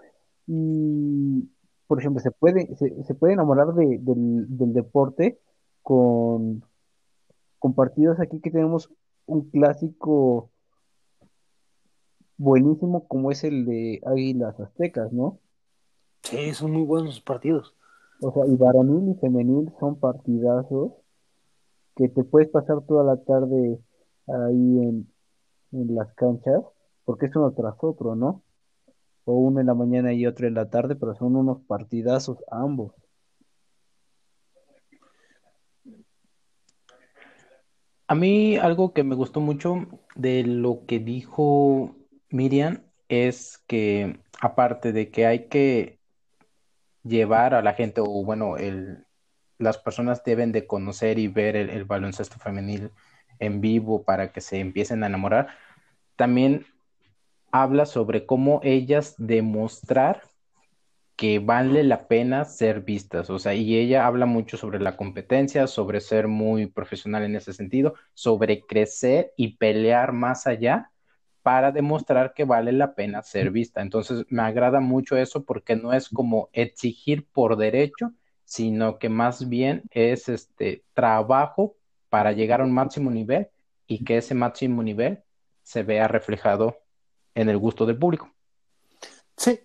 [0.48, 1.48] Y,
[1.86, 5.38] por ejemplo, se puede, se, se puede enamorar de- del, del deporte
[5.84, 6.64] con,
[7.60, 8.90] con partidos aquí que tenemos
[9.28, 10.50] un clásico
[12.40, 15.40] buenísimo como es el de Águilas Aztecas, ¿no?
[16.24, 17.76] Sí, son muy buenos los partidos.
[18.22, 20.94] O sea, y varonil y femenil son partidazos
[21.96, 23.80] que te puedes pasar toda la tarde
[24.28, 25.12] ahí en,
[25.74, 26.64] en las canchas,
[27.04, 28.42] porque es uno tras otro, ¿no?
[29.26, 32.94] O uno en la mañana y otro en la tarde, pero son unos partidazos ambos.
[38.08, 39.86] A mí algo que me gustó mucho
[40.16, 41.99] de lo que dijo
[42.30, 46.00] Miriam es que aparte de que hay que
[47.04, 49.06] llevar a la gente, o bueno, el,
[49.58, 52.92] las personas deben de conocer y ver el, el baloncesto femenil
[53.40, 55.48] en vivo para que se empiecen a enamorar,
[56.16, 56.66] también
[57.52, 60.24] habla sobre cómo ellas demostrar
[61.16, 65.68] que vale la pena ser vistas, o sea, y ella habla mucho sobre la competencia,
[65.68, 70.92] sobre ser muy profesional en ese sentido, sobre crecer y pelear más allá
[71.42, 73.82] para demostrar que vale la pena ser vista.
[73.82, 78.14] Entonces, me agrada mucho eso porque no es como exigir por derecho,
[78.46, 81.76] sino que más bien es este trabajo
[82.10, 83.48] para llegar a un máximo nivel
[83.88, 85.20] y que ese máximo nivel
[85.64, 86.78] se vea reflejado
[87.36, 88.32] en el gusto del público.
[89.38, 89.60] Sí,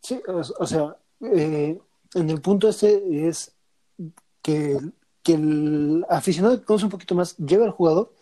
[0.00, 1.78] sí, o, o sea, eh,
[2.14, 3.54] en el punto este es
[4.42, 4.78] que,
[5.22, 8.14] que, el aficionado que conoce un poquito más lleve al jugador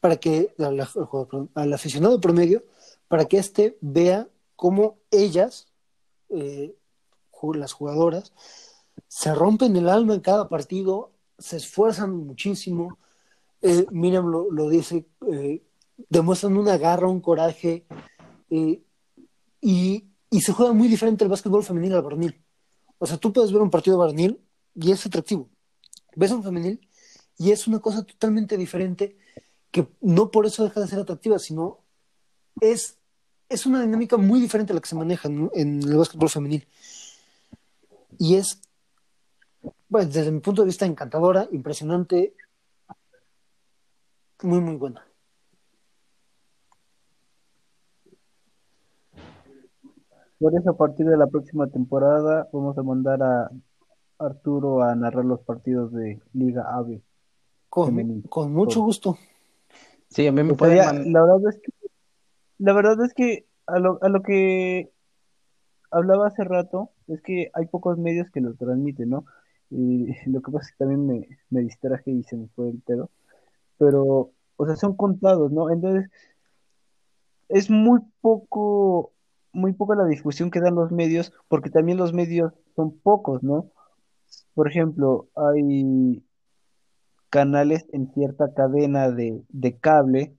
[0.00, 2.64] para que, al, aficionado promedio,
[3.08, 5.66] para que éste vea cómo ellas,
[6.30, 6.74] eh,
[7.52, 8.32] las jugadoras,
[9.08, 12.98] se rompen el alma en cada partido, se esfuerzan muchísimo,
[13.60, 15.62] eh, lo, lo dice, eh,
[16.08, 17.84] demuestran una garra, un coraje,
[18.50, 18.82] eh,
[19.60, 22.42] y, y, se juega muy diferente el básquetbol femenil al varonil.
[22.98, 24.40] O sea, tú puedes ver un partido varonil
[24.74, 25.48] y es atractivo.
[26.14, 26.80] Ves un femenil
[27.38, 29.16] y es una cosa totalmente diferente
[29.74, 31.80] que no por eso deja de ser atractiva, sino
[32.60, 32.96] es,
[33.48, 36.68] es una dinámica muy diferente a la que se maneja en, en el básquetbol femenil.
[38.16, 38.62] Y es,
[39.88, 42.36] bueno, desde mi punto de vista, encantadora, impresionante,
[44.44, 45.04] muy, muy buena.
[50.38, 53.50] Por eso, a partir de la próxima temporada, vamos a mandar a
[54.20, 57.02] Arturo a narrar los partidos de Liga AVE.
[57.68, 59.18] Con, con mucho gusto.
[60.14, 60.76] Sí, a mí me o sea, puede
[61.10, 61.72] la verdad es que
[62.58, 64.92] la verdad es que a lo, a lo que
[65.90, 69.24] hablaba hace rato es que hay pocos medios que lo transmiten, ¿no?
[69.70, 72.80] Y lo que pasa es que también me, me distraje y se me fue el
[72.82, 73.10] pedo.
[73.76, 75.68] Pero, o sea, son contados, ¿no?
[75.70, 76.08] Entonces,
[77.48, 79.12] es muy poco,
[79.52, 83.72] muy poca la difusión que dan los medios, porque también los medios son pocos, ¿no?
[84.54, 86.22] Por ejemplo, hay
[87.34, 89.42] canales en cierta cadena de,
[89.80, 90.36] cable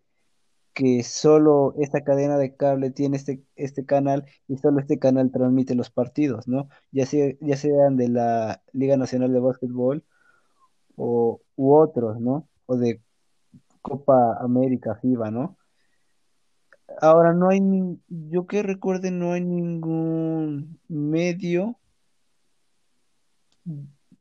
[0.74, 5.76] que solo esta cadena de cable tiene este, este canal y solo este canal transmite
[5.76, 6.70] los partidos, ¿no?
[6.94, 10.06] Ya, sea, ya sean de la Liga Nacional de Básquetbol
[10.96, 12.48] o, u otros, ¿no?
[12.66, 13.02] O de
[13.82, 15.58] Copa América, FIBA, ¿no?
[17.02, 17.60] Ahora no hay,
[18.08, 21.78] yo que recuerde, no hay ningún medio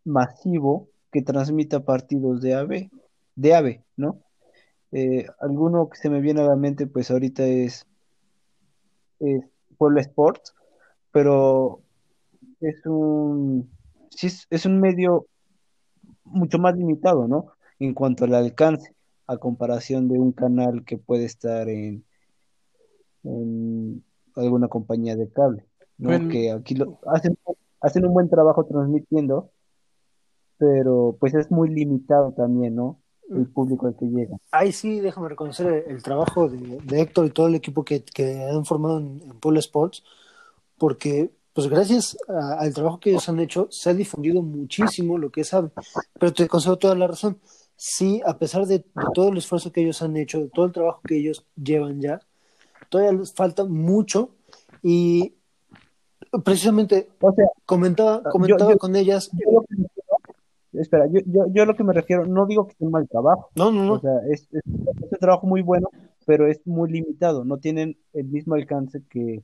[0.03, 2.91] masivo que transmita partidos de AVE,
[3.37, 4.19] de AVE, ¿no?
[4.91, 7.87] Eh, alguno que se me viene a la mente, pues ahorita es,
[9.21, 9.45] es
[9.79, 10.57] Puebla Sports,
[11.13, 11.83] pero
[12.61, 13.71] es un,
[14.11, 15.27] sí es, es un medio
[16.25, 17.47] mucho más limitado, ¿no?
[17.79, 18.93] En cuanto al alcance,
[19.29, 22.05] a comparación de un canal que puede estar en,
[23.23, 24.03] en
[24.35, 25.65] alguna compañía de cable,
[25.97, 26.09] ¿no?
[26.09, 26.29] Bueno.
[26.29, 27.39] Que aquí lo, hacen,
[27.81, 29.53] hacen un buen trabajo transmitiendo,
[30.59, 33.01] pero pues es muy limitado también, ¿no?
[33.31, 34.37] El público al que llega.
[34.51, 38.05] Ahí sí, déjame reconocer el, el trabajo de, de, Héctor y todo el equipo que,
[38.05, 40.05] que han formado en, en Puebla Sports,
[40.79, 45.31] porque pues gracias a, al trabajo que ellos han hecho, se ha difundido muchísimo lo
[45.31, 45.71] que es AVE.
[46.19, 47.39] Pero te concedo toda la razón.
[47.77, 48.85] Sí, a pesar de, de,
[49.15, 52.21] todo el esfuerzo que ellos han hecho, de todo el trabajo que ellos llevan ya,
[52.89, 54.31] todavía les falta mucho
[54.83, 55.35] y
[56.45, 59.31] precisamente o sea, comentaba, comentaba yo, yo, con ellas.
[59.33, 59.65] Yo
[60.75, 63.51] espera, yo, yo, yo lo que me refiero, no digo que es un mal trabajo.
[63.57, 63.93] No, no, no.
[63.95, 65.89] O sea, es, es, es un trabajo muy bueno,
[66.27, 67.45] pero es muy limitado.
[67.45, 69.43] No tienen el mismo alcance que,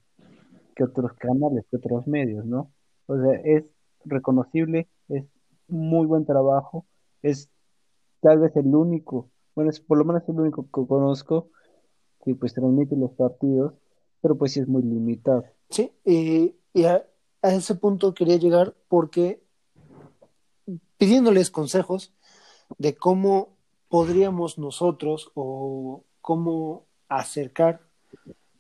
[0.75, 2.71] que otros canales, que otros medios, ¿no?
[3.07, 3.65] O sea, es
[4.05, 5.25] reconocible, es
[5.69, 6.87] muy buen trabajo,
[7.23, 7.51] es
[8.21, 11.49] tal vez el único, bueno, es por lo menos el único que conozco
[12.25, 13.75] que pues transmite los partidos,
[14.21, 15.45] pero pues sí es muy limitado.
[15.71, 17.05] Sí, y, y a,
[17.43, 19.43] a, ese punto quería llegar porque
[21.01, 22.13] pidiéndoles consejos
[22.77, 23.57] de cómo
[23.89, 27.81] podríamos nosotros o cómo acercar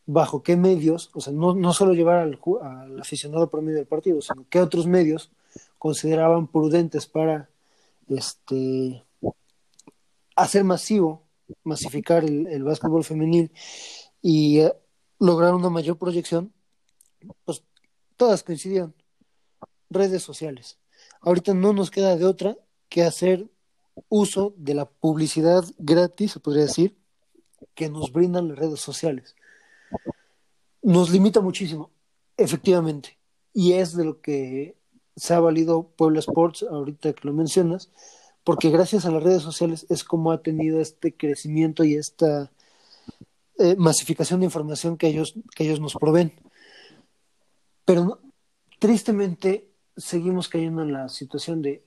[0.06, 4.46] bajo qué medios, o sea, no, solo llevar al, al aficionado promedio del partido, sino
[4.48, 5.30] qué otros medios
[5.76, 7.50] consideraban prudentes para
[8.08, 9.04] este
[10.34, 11.22] hacer masivo,
[11.62, 13.52] masificar el, básquetbol femenil
[14.22, 14.72] y eh,
[15.18, 16.54] lograr una mayor proyección,
[17.44, 17.62] pues
[18.16, 18.94] todas coincidieron.
[19.90, 20.79] Redes sociales.
[21.20, 22.56] Ahorita no nos queda de otra
[22.88, 23.48] que hacer
[24.08, 26.96] uso de la publicidad gratis, se podría decir,
[27.74, 29.36] que nos brindan las redes sociales.
[30.82, 31.90] Nos limita muchísimo,
[32.36, 33.18] efectivamente,
[33.52, 34.76] y es de lo que
[35.16, 37.90] se ha valido Puebla Sports, ahorita que lo mencionas,
[38.44, 42.50] porque gracias a las redes sociales es como ha tenido este crecimiento y esta
[43.58, 46.32] eh, masificación de información que ellos, que ellos nos proveen.
[47.84, 48.20] Pero
[48.78, 49.69] tristemente
[50.00, 51.84] seguimos cayendo en la situación de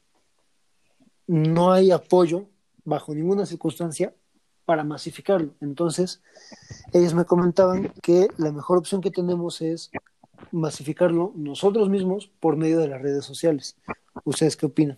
[1.28, 2.48] no hay apoyo
[2.86, 4.14] bajo ninguna circunstancia
[4.66, 5.54] para masificarlo.
[5.62, 6.22] Entonces,
[6.94, 9.92] ellos me comentaban que la mejor opción que tenemos es
[10.52, 13.76] masificarlo nosotros mismos por medio de las redes sociales.
[14.24, 14.98] ¿Ustedes qué opinan?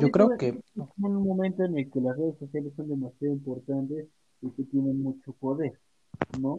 [0.00, 0.48] Yo creo que...
[0.48, 4.06] En un momento en el que las redes sociales son demasiado importantes
[4.42, 5.78] y que tienen mucho poder,
[6.38, 6.56] ¿no?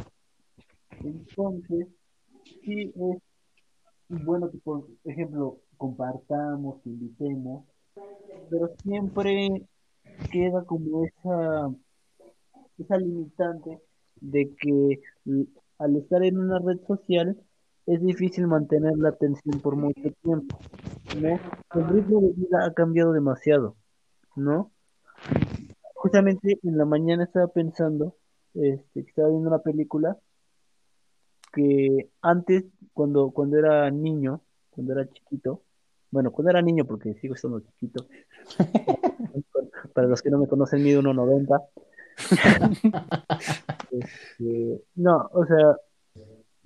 [1.01, 1.87] Entonces,
[2.43, 3.28] sí es
[4.09, 7.63] bueno que, por ejemplo, compartamos, invitemos,
[8.49, 9.67] pero siempre
[10.31, 11.69] queda como esa,
[12.77, 13.79] esa limitante
[14.19, 15.01] de que
[15.77, 17.37] al estar en una red social
[17.85, 20.59] es difícil mantener la atención por mucho tiempo,
[21.19, 21.39] ¿no?
[21.75, 23.75] El ritmo de vida ha cambiado demasiado,
[24.35, 24.71] ¿no?
[25.95, 28.15] Justamente en la mañana estaba pensando,
[28.53, 30.17] este, que estaba viendo una película
[31.51, 35.63] que antes, cuando, cuando era niño, cuando era chiquito,
[36.11, 38.07] bueno, cuando era niño, porque sigo estando chiquito,
[39.93, 41.63] para los que no me conocen, mido 1,90.
[43.91, 45.77] este, no, o sea,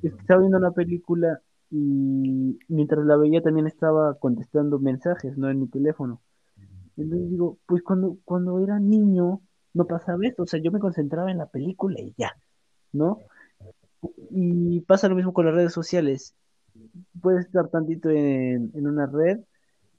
[0.01, 5.49] estaba viendo una película y mientras la veía también estaba contestando mensajes, ¿no?
[5.49, 6.21] En mi teléfono.
[6.95, 9.41] Entonces digo, pues cuando, cuando era niño
[9.73, 12.37] no pasaba esto, o sea, yo me concentraba en la película y ya,
[12.91, 13.17] ¿no?
[14.31, 16.35] Y pasa lo mismo con las redes sociales.
[17.21, 19.39] Puedes estar tantito en, en una red,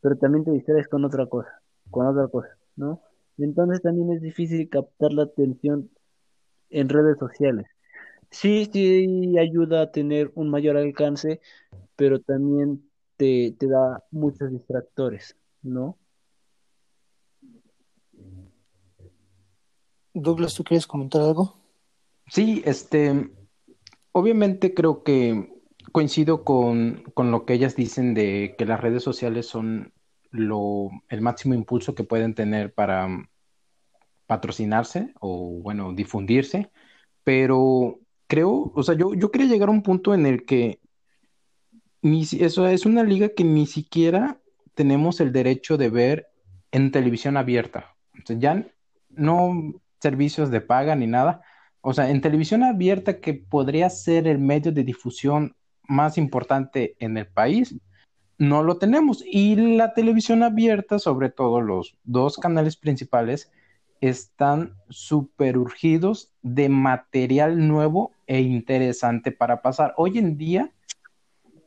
[0.01, 3.01] pero también te distraes con otra cosa, con otra cosa, ¿no?
[3.39, 5.91] Entonces también es difícil captar la atención
[6.71, 7.67] en redes sociales.
[8.31, 11.41] Sí, sí ayuda a tener un mayor alcance,
[11.97, 15.97] pero también te, te da muchos distractores, ¿no?
[20.13, 21.57] Douglas, ¿tú quieres comentar algo?
[22.29, 23.31] Sí, este,
[24.15, 25.53] obviamente creo que
[25.93, 29.93] coincido con, con lo que ellas dicen de que las redes sociales son
[30.31, 33.09] lo, el máximo impulso que pueden tener para
[34.27, 36.71] patrocinarse o, bueno, difundirse,
[37.25, 37.99] pero
[38.29, 40.81] creo, o sea, yo, yo quería llegar a un punto en el que
[42.01, 44.41] ni, eso es una liga que ni siquiera
[44.75, 46.29] tenemos el derecho de ver
[46.71, 47.97] en televisión abierta.
[48.12, 48.67] O sea, ya
[49.11, 51.43] no servicios de paga ni nada.
[51.87, 55.55] O sea, en televisión abierta, que podría ser el medio de difusión
[55.87, 57.76] más importante en el país,
[58.39, 59.22] no lo tenemos.
[59.26, 63.53] Y la televisión abierta, sobre todo los dos canales principales,
[64.01, 69.93] están súper urgidos de material nuevo e interesante para pasar.
[69.99, 70.72] Hoy en día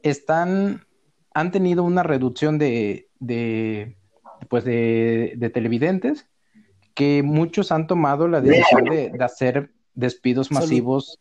[0.01, 0.87] están,
[1.35, 3.97] han tenido una reducción de, de
[4.49, 6.27] pues de, de televidentes
[6.95, 11.19] que muchos han tomado la decisión de, hacer despidos masivos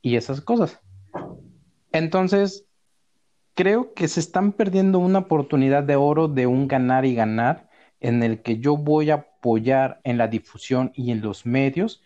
[0.00, 0.78] y esas cosas.
[1.90, 2.64] Entonces,
[3.54, 7.68] creo que se están perdiendo una oportunidad de oro de un ganar y ganar
[8.00, 12.02] en el que yo voy a apoyar en la difusión y en los medios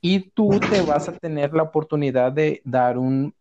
[0.00, 3.34] y tú te vas a tener la oportunidad de dar un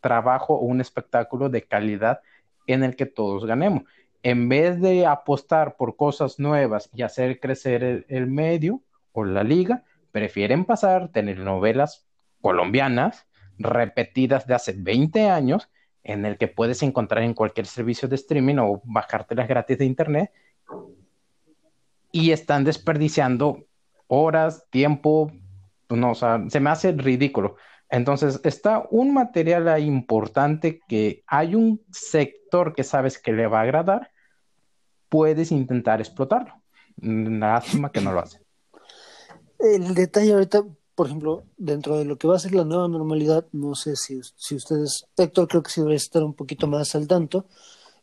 [0.00, 2.20] trabajo o un espectáculo de calidad
[2.66, 3.84] en el que todos ganemos
[4.24, 8.80] en vez de apostar por cosas nuevas y hacer crecer el, medio
[9.12, 9.84] o la liga,
[10.14, 12.06] prefieren pasar telenovelas
[12.40, 13.26] colombianas
[13.58, 15.68] repetidas de hace 20 años
[16.04, 20.30] en el que puedes encontrar en cualquier servicio de streaming o bajártelas gratis de internet
[22.12, 23.64] y están desperdiciando
[24.06, 25.32] horas, tiempo,
[25.90, 27.56] no, se me hace ridículo.
[27.90, 33.62] Entonces, está un material importante que hay un sector que sabes que le va a
[33.62, 34.12] agradar
[35.08, 36.54] puedes intentar explotarlo.
[36.98, 38.43] Lástima que no lo hace.
[39.58, 43.46] El detalle ahorita, por ejemplo, dentro de lo que va a ser la nueva normalidad,
[43.52, 47.06] no sé si, si ustedes, Héctor, creo que sí debe estar un poquito más al
[47.06, 47.46] tanto,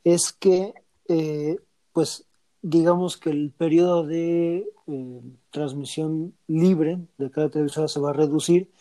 [0.04, 0.74] es que,
[1.08, 1.58] eh,
[1.93, 2.26] pues,
[2.62, 8.72] digamos que el periodo de eh, transmisión libre de cada televisora se va a reducir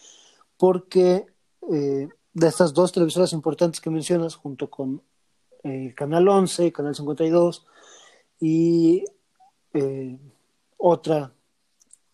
[0.58, 1.26] porque
[1.72, 5.02] eh, de estas dos televisoras importantes que mencionas, junto con
[5.62, 7.66] el Canal 11, Canal 52
[8.40, 9.04] y
[10.76, 11.32] otra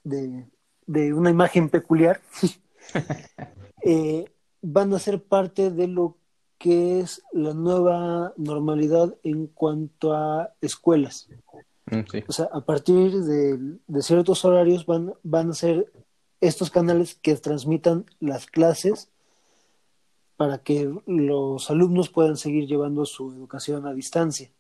[0.07, 0.47] de,
[0.87, 2.21] de, una imagen peculiar,
[4.63, 6.17] van a ser parte de lo
[6.59, 11.29] que es la nueva normalidad en cuanto a escuelas.
[11.87, 15.93] Mm, o sea, a partir de, ciertos horarios van, van a ser
[16.41, 19.09] estos canales que transmitan las clases
[20.37, 24.51] para que los alumnos puedan seguir llevando su educación a distancia.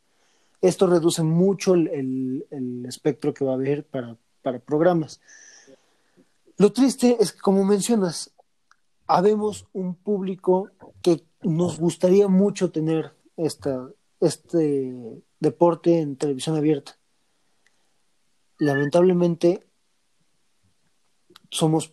[0.62, 4.16] Esto reduce mucho el, el, espectro que va a haber para,
[4.46, 5.20] para programas.
[6.56, 8.32] Lo triste es que, como mencionas,
[9.08, 10.70] habemos un público
[11.02, 13.88] que nos gustaría mucho tener esta,
[14.20, 16.96] este deporte en televisión abierta.
[18.58, 19.66] Lamentablemente,
[21.50, 21.92] somos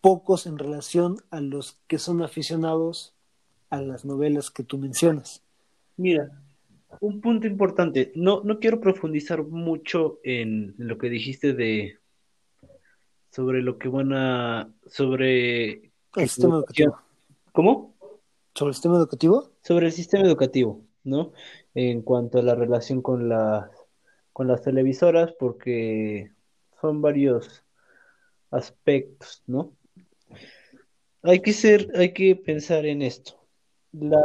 [0.00, 3.12] pocos en relación a los que son aficionados
[3.70, 5.42] a las novelas que tú mencionas.
[5.96, 6.41] Mira,
[7.00, 11.98] un punto importante, no, no quiero profundizar mucho en lo que dijiste de
[13.30, 16.98] sobre lo que van a sobre el sistema educativo.
[17.52, 17.94] ¿Cómo?
[18.54, 19.50] ¿Sobre el sistema educativo?
[19.62, 21.32] Sobre el sistema educativo, ¿no?
[21.74, 23.70] En cuanto a la relación con las,
[24.32, 26.30] con las televisoras, porque
[26.80, 27.64] son varios
[28.50, 29.72] aspectos, ¿no?
[31.22, 33.40] Hay que ser, hay que pensar en esto.
[33.92, 34.20] La,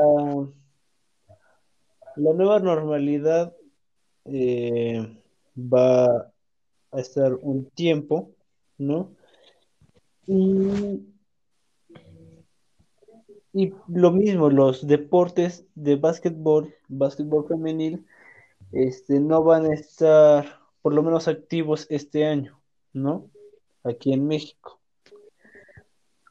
[2.17, 3.55] la nueva normalidad
[4.25, 5.21] eh,
[5.55, 6.33] va
[6.91, 8.31] a estar un tiempo,
[8.77, 9.15] ¿no?
[13.53, 18.05] Y lo mismo, los deportes de básquetbol, básquetbol femenil,
[18.71, 22.59] este, no van a estar por lo menos activos este año,
[22.93, 23.29] ¿no?
[23.83, 24.79] Aquí en México.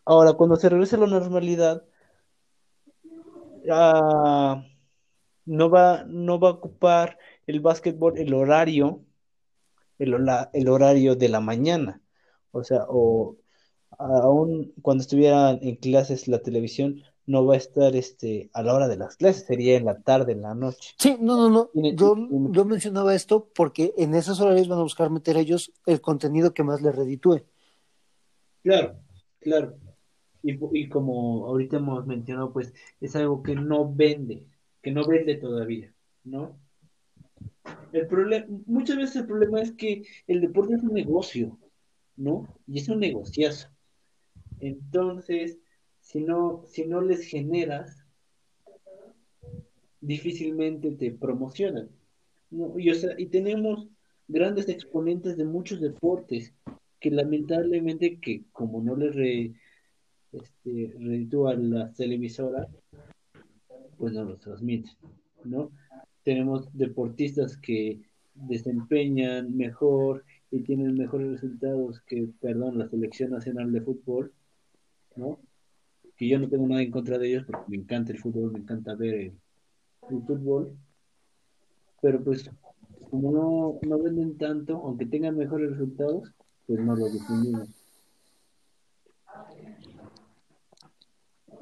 [0.05, 1.84] Ahora, cuando se regrese a la normalidad,
[3.70, 4.62] ah,
[5.47, 9.03] no, va, no va a ocupar el básquetbol el horario,
[9.99, 10.14] el,
[10.53, 12.03] el horario de la mañana.
[12.51, 13.36] O sea, o
[13.99, 18.88] aún cuando estuviera en clases la televisión, no va a estar este a la hora
[18.88, 20.94] de las clases, sería en la tarde, en la noche.
[20.99, 21.70] Sí, no, no, no.
[21.92, 22.16] Yo,
[22.51, 26.62] yo mencionaba esto porque en esos horarios van a buscar meter ellos el contenido que
[26.62, 27.42] más les reditúe.
[28.62, 28.97] Claro,
[29.40, 29.76] claro.
[30.42, 34.47] Y, y como ahorita hemos mencionado, pues es algo que no vende,
[34.87, 36.57] que no vende todavía, ¿no?
[37.91, 41.59] El problema, muchas veces el problema es que el deporte es un negocio,
[42.16, 42.47] ¿no?
[42.68, 43.68] Y es un negociazo.
[44.61, 45.59] Entonces,
[45.99, 48.07] si no, si no les generas,
[50.01, 51.91] difícilmente te promocionan.
[52.76, 53.89] Y, y tenemos
[54.28, 56.55] grandes exponentes de muchos deportes
[57.01, 59.53] que lamentablemente que como no les re,
[60.30, 62.68] este, reditúan las televisoras,
[63.99, 64.92] pues no los transmiten,
[65.44, 65.70] ¿no?
[66.22, 68.01] Tenemos deportistas que
[68.34, 74.32] desempeñan mejor y tienen mejores resultados que, perdón, la selección nacional de fútbol,
[75.16, 75.38] ¿no?
[76.16, 78.61] que yo no tengo nada en contra de ellos porque me encanta el fútbol, me
[78.61, 79.32] encanta ver el,
[80.09, 80.76] fútbol,
[82.01, 82.49] pero pues
[83.11, 86.32] como no, no venden tanto, aunque tengan mejores resultados,
[86.66, 87.68] pues no lo difundimos.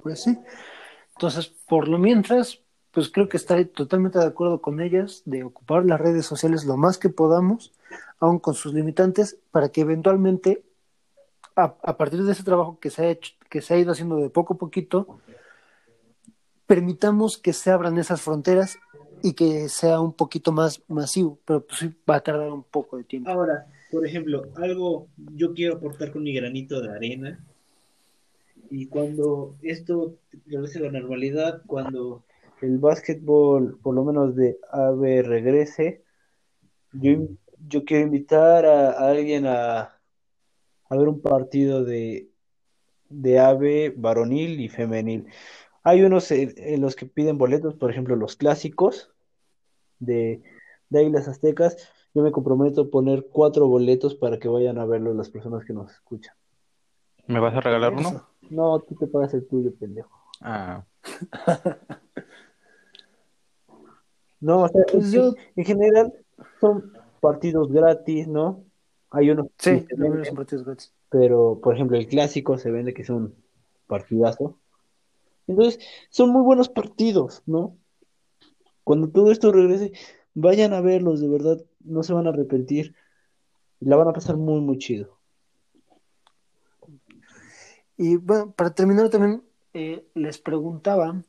[0.03, 0.37] Pues sí.
[1.17, 2.61] Entonces, por lo mientras,
[2.91, 6.77] pues creo que estaré totalmente de acuerdo con ellas de ocupar las redes sociales lo
[6.77, 7.73] más que podamos,
[8.19, 10.65] aun con sus limitantes, para que eventualmente,
[11.57, 14.17] a, a partir de ese trabajo que se ha hecho, que se ha ido haciendo
[14.17, 15.21] de poco a poquito,
[16.67, 18.79] permitamos que se abran esas fronteras
[19.23, 22.97] y que sea un poquito más masivo, pero pues sí va a tardar un poco
[22.97, 23.31] de tiempo.
[23.31, 27.39] Ahora, por ejemplo, algo yo quiero aportar con mi granito de arena
[28.71, 32.25] y cuando esto regrese a la normalidad, cuando
[32.61, 36.03] el básquetbol, por lo menos de AVE, regrese,
[36.93, 37.29] yo,
[37.69, 40.01] yo quiero invitar a, a alguien a,
[40.89, 42.29] a ver un partido de
[43.09, 45.27] de ave varonil y femenil.
[45.83, 49.13] Hay unos en, los que piden boletos, por ejemplo, los clásicos
[49.99, 50.43] de,
[50.89, 51.77] de Águilas Aztecas.
[52.15, 55.73] Yo me comprometo a poner cuatro boletos para que vayan a verlo las personas que
[55.73, 56.35] nos escuchan.
[57.27, 58.27] ¿Me vas a regalar uno?
[58.51, 60.11] No, tú te pagas el tuyo, pendejo.
[60.41, 60.85] Ah.
[64.41, 66.13] no, o sea, pues en general
[66.61, 68.65] son partidos gratis, ¿no?
[69.11, 69.49] Hay unos.
[69.59, 69.87] Sí,
[70.25, 73.37] son partidos gratis pero por ejemplo el clásico se vende que es un
[73.87, 74.59] partidazo.
[75.47, 75.79] Entonces,
[76.11, 77.77] son muy buenos partidos, ¿no?
[78.83, 79.93] Cuando todo esto regrese,
[80.35, 82.97] Vayan a verlos, de verdad, no se van a arrepentir.
[83.79, 85.17] La van a pasar muy, muy chido.
[87.97, 89.43] Y bueno, para terminar también
[89.73, 91.23] eh, les preguntaba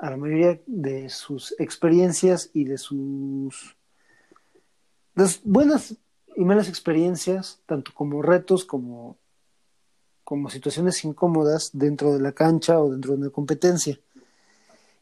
[0.00, 3.76] a la mayoría de sus experiencias y de sus,
[5.44, 5.96] buenas
[6.36, 9.16] y malas experiencias, tanto como retos como,
[10.24, 13.98] como situaciones incómodas dentro de la cancha o dentro de una competencia.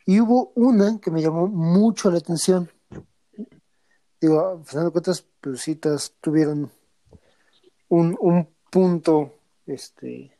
[0.05, 2.69] Y hubo una que me llamó mucho la atención.
[4.21, 6.71] Digo, a final de cuentas, pues citas tuvieron
[7.89, 9.35] un, un punto
[9.67, 10.33] este,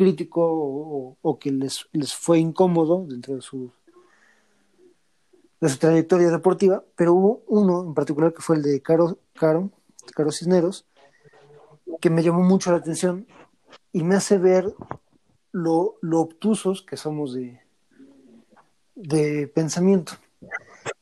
[0.00, 0.40] crítico
[1.20, 3.70] o, que les, les, fue incómodo dentro de su,
[5.60, 9.68] de su trayectoria deportiva, pero hubo uno en particular que fue el de Caro, Caro,
[10.16, 10.86] Caro Cisneros,
[12.00, 13.26] que me llamó mucho la atención
[13.92, 14.74] y me hace ver
[15.52, 17.60] lo, lo obtusos que somos de,
[18.94, 20.14] de pensamiento.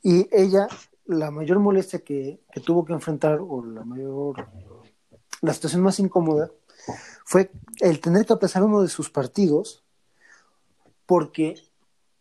[0.02, 0.66] Y ella,
[1.06, 4.48] la mayor molestia que, que, tuvo que enfrentar, o la mayor,
[5.40, 6.50] la situación más incómoda,
[7.28, 7.50] fue
[7.80, 9.84] el tener que aplazar uno de sus partidos
[11.04, 11.60] porque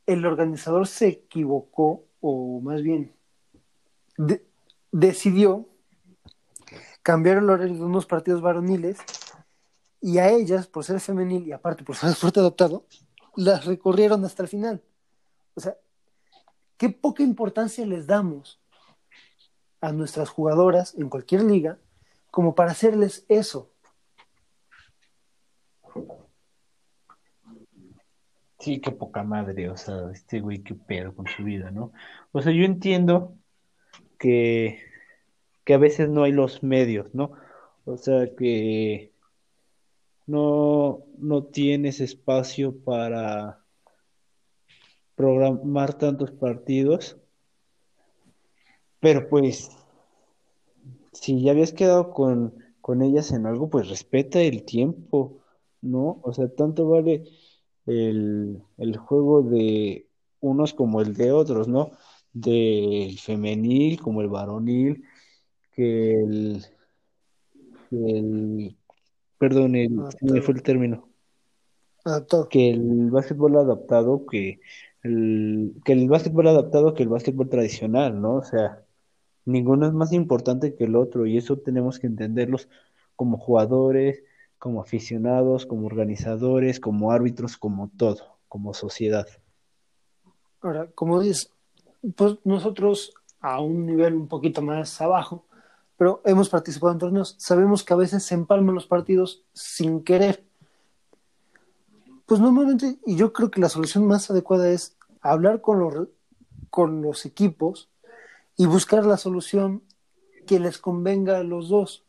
[0.06, 3.16] el organizador se equivocó, o más bien
[4.18, 4.46] de,
[4.92, 5.66] decidió
[7.04, 8.98] cambiar el horario de unos partidos varoniles
[10.02, 12.84] y a ellas, por ser femenil y aparte por ser fuerte adoptado,
[13.38, 14.84] las recorrieron hasta el final.
[15.54, 15.78] O sea,
[16.76, 18.60] qué poca importancia les damos
[19.80, 21.80] a nuestras jugadoras en cualquier liga
[22.30, 23.72] como para hacerles eso.
[28.60, 31.92] Sí, qué poca madre, o sea, este güey qué pedo con su vida, ¿no?
[32.32, 33.36] O sea, yo entiendo
[34.20, 34.80] que,
[35.66, 37.34] que a veces no hay los medios, ¿no?
[37.86, 39.12] O sea, que
[40.26, 43.64] no, no tienes espacio para
[45.16, 47.18] programar tantos partidos.
[49.00, 49.70] Pero pues,
[51.14, 55.40] si ya habías quedado con, con ellas en algo, pues respeta el tiempo,
[55.82, 56.20] ¿no?
[56.24, 57.24] O sea, tanto vale
[57.88, 60.08] el, el juego de
[60.40, 61.92] unos como el de otros, ¿no?
[62.34, 65.04] Del femenil como el varonil,
[65.72, 66.66] que el,
[67.92, 68.76] el
[69.38, 71.08] perdón, el, me fue el término.
[72.04, 72.48] Adaptado.
[72.50, 74.60] Que el básquetbol adaptado, que
[75.04, 78.36] el, que el básquetbol adaptado que el básquetbol tradicional, ¿no?
[78.36, 78.84] O sea,
[79.46, 82.70] ninguno es más importante que el otro y eso tenemos que entenderlos
[83.16, 84.24] como jugadores,
[84.60, 89.28] como aficionados, como organizadores, como árbitros, como todo, como sociedad.
[90.62, 91.52] Ahora, como dices,
[92.16, 95.46] pues nosotros a un nivel un poquito más abajo,
[95.98, 100.44] pero hemos participado en torneos, sabemos que a veces se empalman los partidos sin querer.
[102.26, 106.10] Pues normalmente, y yo creo que la solución más adecuada es hablar con los,
[106.70, 107.90] con los equipos
[108.58, 109.84] y buscar la solución
[110.46, 112.07] que les convenga a los dos.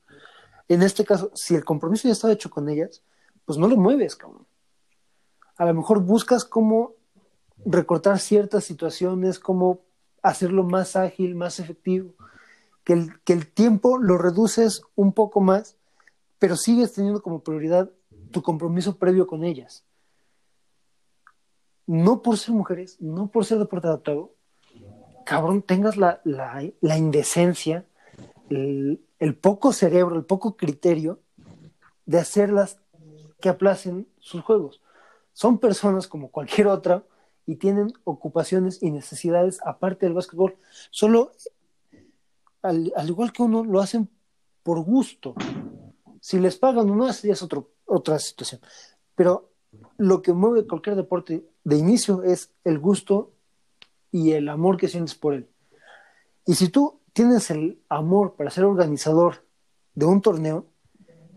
[0.68, 3.02] En este caso, si el compromiso ya está hecho con ellas,
[3.44, 4.46] pues no lo mueves, cabrón.
[5.56, 6.94] A lo mejor buscas cómo
[7.64, 9.80] recortar ciertas situaciones, cómo
[10.22, 12.14] hacerlo más ágil, más efectivo,
[12.84, 15.76] que el, que el tiempo lo reduces un poco más,
[16.38, 17.90] pero sigues teniendo como prioridad
[18.30, 19.84] tu compromiso previo con ellas
[21.88, 24.34] no por ser mujeres, no por ser deporte adaptado,
[25.24, 27.86] cabrón, tengas la, la, la indecencia,
[28.50, 31.20] el, el, poco cerebro, el poco criterio
[32.06, 32.80] de hacerlas
[33.40, 34.80] que aplacen sus juegos.
[35.32, 37.04] Son personas como cualquier otra
[37.46, 40.56] y tienen ocupaciones y necesidades aparte del básquetbol.
[40.90, 41.32] Solo,
[42.62, 44.08] al, al igual que uno, lo hacen
[44.62, 45.34] por gusto.
[46.20, 48.60] Si les pagan o no, esa es otro, otra situación.
[49.14, 49.50] Pero
[49.96, 53.32] lo que mueve cualquier deporte de inicio es el gusto
[54.10, 55.48] y el amor que sientes por él.
[56.46, 59.44] Y si tú tienes el amor para ser organizador
[59.94, 60.66] de un torneo,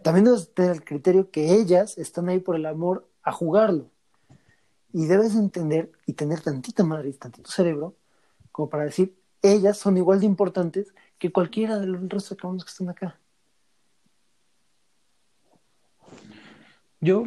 [0.03, 3.89] también debes tener el criterio que ellas están ahí por el amor a jugarlo.
[4.93, 7.95] Y debes entender y tener tantita madre tantito cerebro
[8.51, 12.65] como para decir, ellas son igual de importantes que cualquiera de los resto de cabrones
[12.65, 13.17] que están acá.
[16.99, 17.25] Yo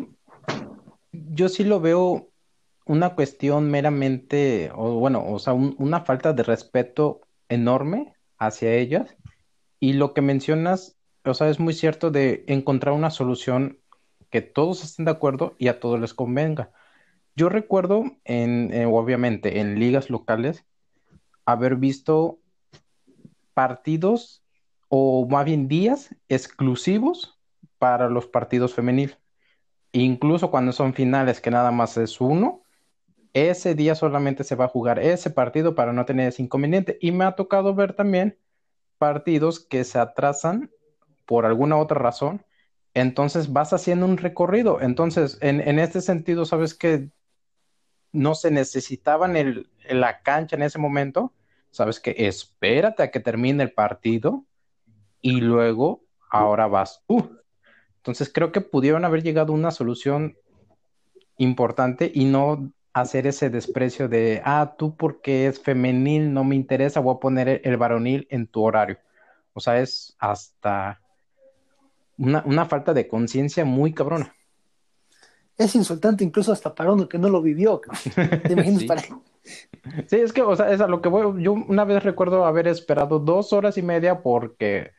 [1.13, 2.29] yo sí lo veo
[2.87, 9.17] una cuestión meramente, o bueno, o sea, un, una falta de respeto enorme hacia ellas.
[9.81, 13.81] Y lo que mencionas, o sea, es muy cierto de encontrar una solución
[14.31, 16.73] que todos estén de acuerdo y a todos les convenga.
[17.37, 20.65] Yo recuerdo, en, eh, obviamente, en ligas locales,
[21.45, 22.41] haber visto
[23.55, 24.45] partidos
[24.89, 27.39] o más bien días exclusivos
[27.79, 29.19] para los partidos femeniles
[29.95, 32.64] incluso cuando son finales que nada más es uno,
[33.35, 36.97] ese día solamente se va a jugar ese partido para no tener ese inconveniente.
[37.01, 38.39] Y me ha tocado ver también
[38.97, 40.71] partidos que se atrasan
[41.27, 42.47] por alguna otra razón.
[42.95, 44.81] Entonces vas haciendo un recorrido.
[44.81, 47.11] Entonces, en, en este sentido, sabes que
[48.13, 51.35] no se necesitaban el, la cancha en ese momento.
[51.71, 54.45] Sabes que espérate a que termine el partido
[55.21, 57.41] y luego ahora vas tú.
[57.97, 60.37] Entonces creo que pudieron haber llegado a una solución
[61.37, 67.01] importante y no hacer ese desprecio de, ah, tú porque es femenil no me interesa,
[67.01, 68.99] voy a poner el varonil en tu horario.
[69.53, 71.01] O sea, es hasta
[72.17, 74.33] una, falta de conciencia muy cabrona.
[75.59, 77.81] Es insultante incluso hasta para uno que no lo vivió.
[78.45, 78.87] ¿Te imaginas sí.
[78.87, 79.03] para...
[80.07, 81.43] Sí, es que, o sea, es a lo que voy.
[81.43, 84.93] Yo una vez recuerdo haber esperado dos horas y media porque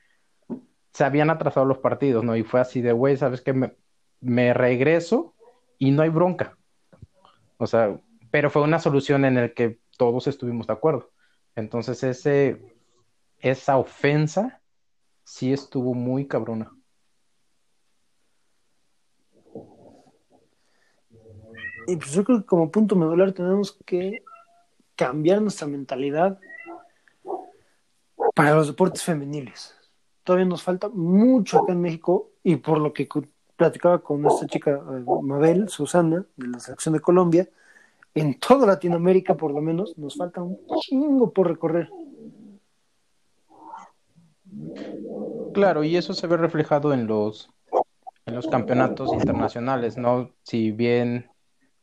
[0.93, 2.35] se habían atrasado los partidos, ¿no?
[2.35, 3.53] Y fue así de, güey, ¿sabes qué?
[3.53, 3.75] Me,
[4.21, 5.33] me regreso
[5.79, 6.55] y no hay bronca.
[7.57, 7.99] O sea,
[8.31, 11.11] pero fue una solución en la que todos estuvimos de acuerdo.
[11.55, 12.75] Entonces, ese,
[13.39, 14.61] esa ofensa
[15.23, 16.71] sí estuvo muy cabrona.
[21.87, 24.23] Y pues yo creo que como punto medular tenemos que
[24.95, 26.39] cambiar nuestra mentalidad
[28.33, 29.75] para los deportes femeniles.
[30.23, 33.07] Todavía nos falta mucho acá en México y por lo que
[33.55, 37.47] platicaba con esta chica eh, Mabel Susana de la selección de Colombia,
[38.13, 41.89] en toda Latinoamérica por lo menos nos falta un chingo por recorrer.
[45.53, 47.49] Claro, y eso se ve reflejado en los
[48.25, 50.31] en los campeonatos internacionales, ¿no?
[50.41, 51.29] Si bien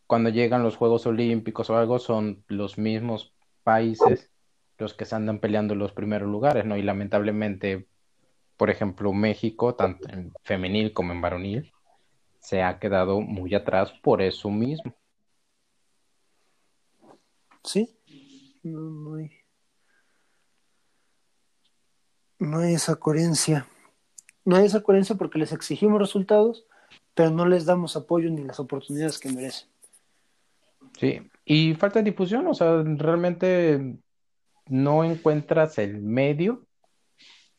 [0.07, 3.32] cuando llegan los Juegos Olímpicos o algo son los mismos
[3.62, 4.32] países
[4.78, 6.77] los que se andan peleando los primeros lugares, ¿no?
[6.77, 7.86] Y lamentablemente,
[8.62, 11.72] por ejemplo, México, tanto en femenil como en varonil,
[12.39, 14.94] se ha quedado muy atrás por eso mismo.
[17.64, 17.98] Sí,
[18.62, 19.32] no, no hay.
[22.39, 23.66] No hay esa coherencia.
[24.44, 26.64] No hay esa coherencia porque les exigimos resultados,
[27.14, 29.68] pero no les damos apoyo ni las oportunidades que merecen.
[31.01, 33.97] Sí, y falta de difusión, o sea, realmente
[34.68, 36.64] no encuentras el medio,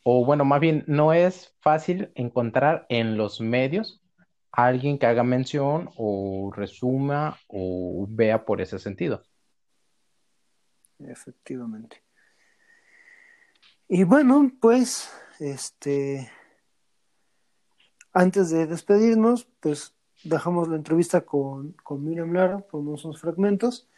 [0.03, 4.01] o bueno, más bien no es fácil encontrar en los medios
[4.51, 9.23] a alguien que haga mención o resuma o vea por ese sentido.
[10.99, 12.03] Efectivamente.
[13.87, 16.31] Y bueno, pues, este,
[18.13, 23.89] antes de despedirnos, pues dejamos la entrevista con, con Miriam Lara, ponemos unos fragmentos,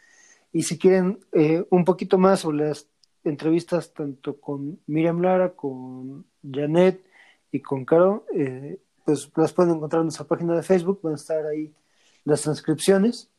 [0.52, 2.88] y si quieren eh, un poquito más sobre las
[3.28, 7.04] entrevistas tanto con Miriam Lara, con Janet
[7.50, 11.16] y con Caro, eh, pues las pueden encontrar en nuestra página de Facebook, van a
[11.16, 11.72] estar ahí
[12.24, 13.30] las transcripciones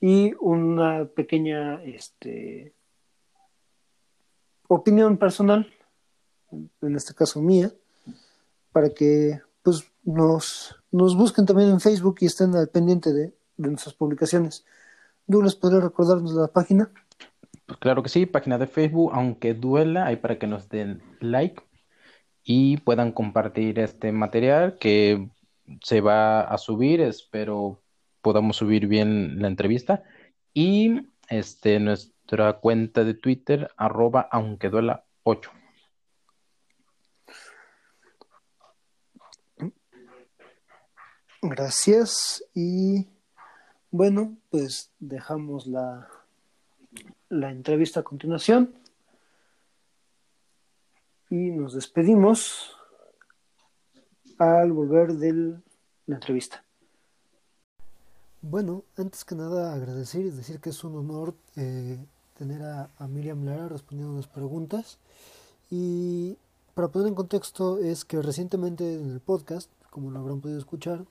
[0.00, 2.74] y una pequeña este,
[4.68, 5.72] opinión personal,
[6.50, 7.72] en este caso mía,
[8.72, 13.68] para que pues nos, nos busquen también en Facebook y estén al pendiente de, de
[13.68, 14.64] nuestras publicaciones.
[15.26, 16.90] Douglas, ¿podría recordarnos la página?
[17.66, 21.62] Pues claro que sí, página de Facebook, aunque duela, ahí para que nos den like
[22.44, 25.28] y puedan compartir este material que
[25.82, 27.80] se va a subir, espero
[28.20, 30.02] podamos subir bien la entrevista
[30.54, 35.50] y este nuestra cuenta de Twitter arroba aunque duela 8.
[41.42, 43.08] Gracias y
[43.90, 46.08] bueno, pues dejamos la,
[47.32, 48.74] la entrevista a continuación
[51.30, 52.76] y nos despedimos
[54.36, 55.32] al volver de
[56.06, 56.62] la entrevista.
[58.42, 61.96] Bueno, antes que nada agradecer y decir que es un honor eh,
[62.36, 64.98] tener a, a, Miriam Lara respondiendo las preguntas.
[65.70, 66.36] Y
[66.74, 71.06] para poner en contexto es que recientemente en el podcast, como lo habrán podido escuchar,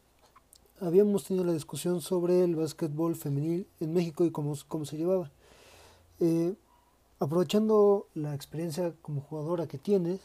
[0.81, 5.31] habíamos tenido la discusión sobre el básquetbol femenil en México y cómo, cómo se llevaba.
[6.21, 6.53] Eh,
[7.19, 10.21] aprovechando la experiencia como jugadora que tienes,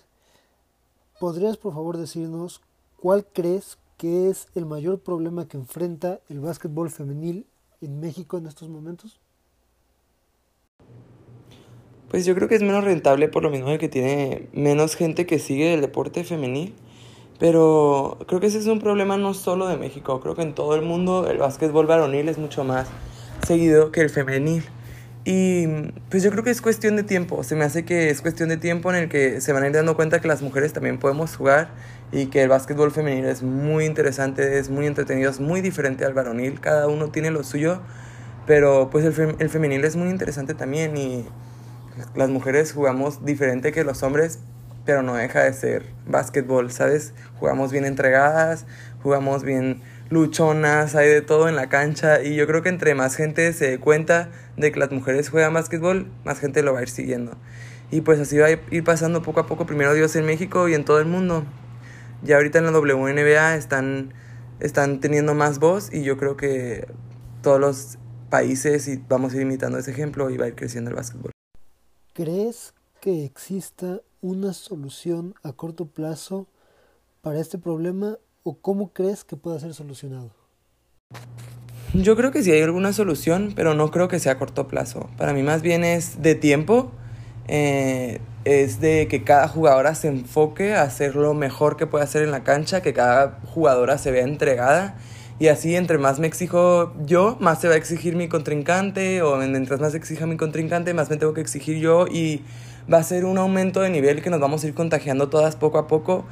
[1.18, 2.60] ¿podrías por favor decirnos
[3.00, 7.46] cuál crees que es el mayor problema que enfrenta el básquetbol femenil
[7.80, 9.18] en México en estos momentos?
[12.10, 15.26] Pues yo creo que es menos rentable por lo mismo de que tiene menos gente
[15.26, 16.74] que sigue el deporte femenil.
[17.38, 20.74] Pero creo que ese es un problema no solo de México, creo que en todo
[20.74, 22.88] el mundo el básquetbol varonil es mucho más
[23.46, 24.64] seguido que el femenil.
[25.28, 25.66] Y
[26.08, 28.58] pues yo creo que es cuestión de tiempo, se me hace que es cuestión de
[28.58, 31.34] tiempo en el que se van a ir dando cuenta que las mujeres también podemos
[31.34, 31.70] jugar
[32.12, 36.14] y que el básquetbol femenil es muy interesante, es muy entretenido, es muy diferente al
[36.14, 37.82] varonil, cada uno tiene lo suyo,
[38.46, 41.26] Pero pues el, el femenil es muy interesante también y
[42.14, 44.40] las mujeres jugamos diferente que los hombres,
[44.84, 47.14] pero no deja de ser básquetbol, ¿sabes?
[47.40, 48.66] Jugamos bien entregadas,
[49.02, 53.16] jugamos bien luchonas, hay de todo en la cancha y yo creo que entre más
[53.16, 56.82] gente se dé cuenta de que las mujeres juegan básquetbol, más gente lo va a
[56.82, 57.36] ir siguiendo.
[57.90, 60.74] Y pues así va a ir pasando poco a poco, primero Dios en México y
[60.74, 61.44] en todo el mundo.
[62.22, 64.12] Ya ahorita en la WNBA están,
[64.60, 66.86] están teniendo más voz y yo creo que
[67.42, 67.98] todos los
[68.30, 71.30] países y vamos a ir imitando ese ejemplo y va a ir creciendo el básquetbol.
[72.12, 76.48] ¿Crees que exista una solución a corto plazo
[77.20, 80.30] para este problema o cómo crees que pueda ser solucionado?
[81.94, 85.10] Yo creo que sí hay alguna solución, pero no creo que sea a corto plazo.
[85.16, 86.92] Para mí más bien es de tiempo,
[87.48, 92.22] eh, es de que cada jugadora se enfoque a hacer lo mejor que puede hacer
[92.22, 94.96] en la cancha, que cada jugadora se vea entregada
[95.40, 99.36] y así entre más me exijo yo, más se va a exigir mi contrincante o
[99.38, 102.42] mientras más exija mi contrincante, más me tengo que exigir yo y
[102.92, 105.78] va a ser un aumento de nivel que nos vamos a ir contagiando todas poco
[105.78, 106.24] a poco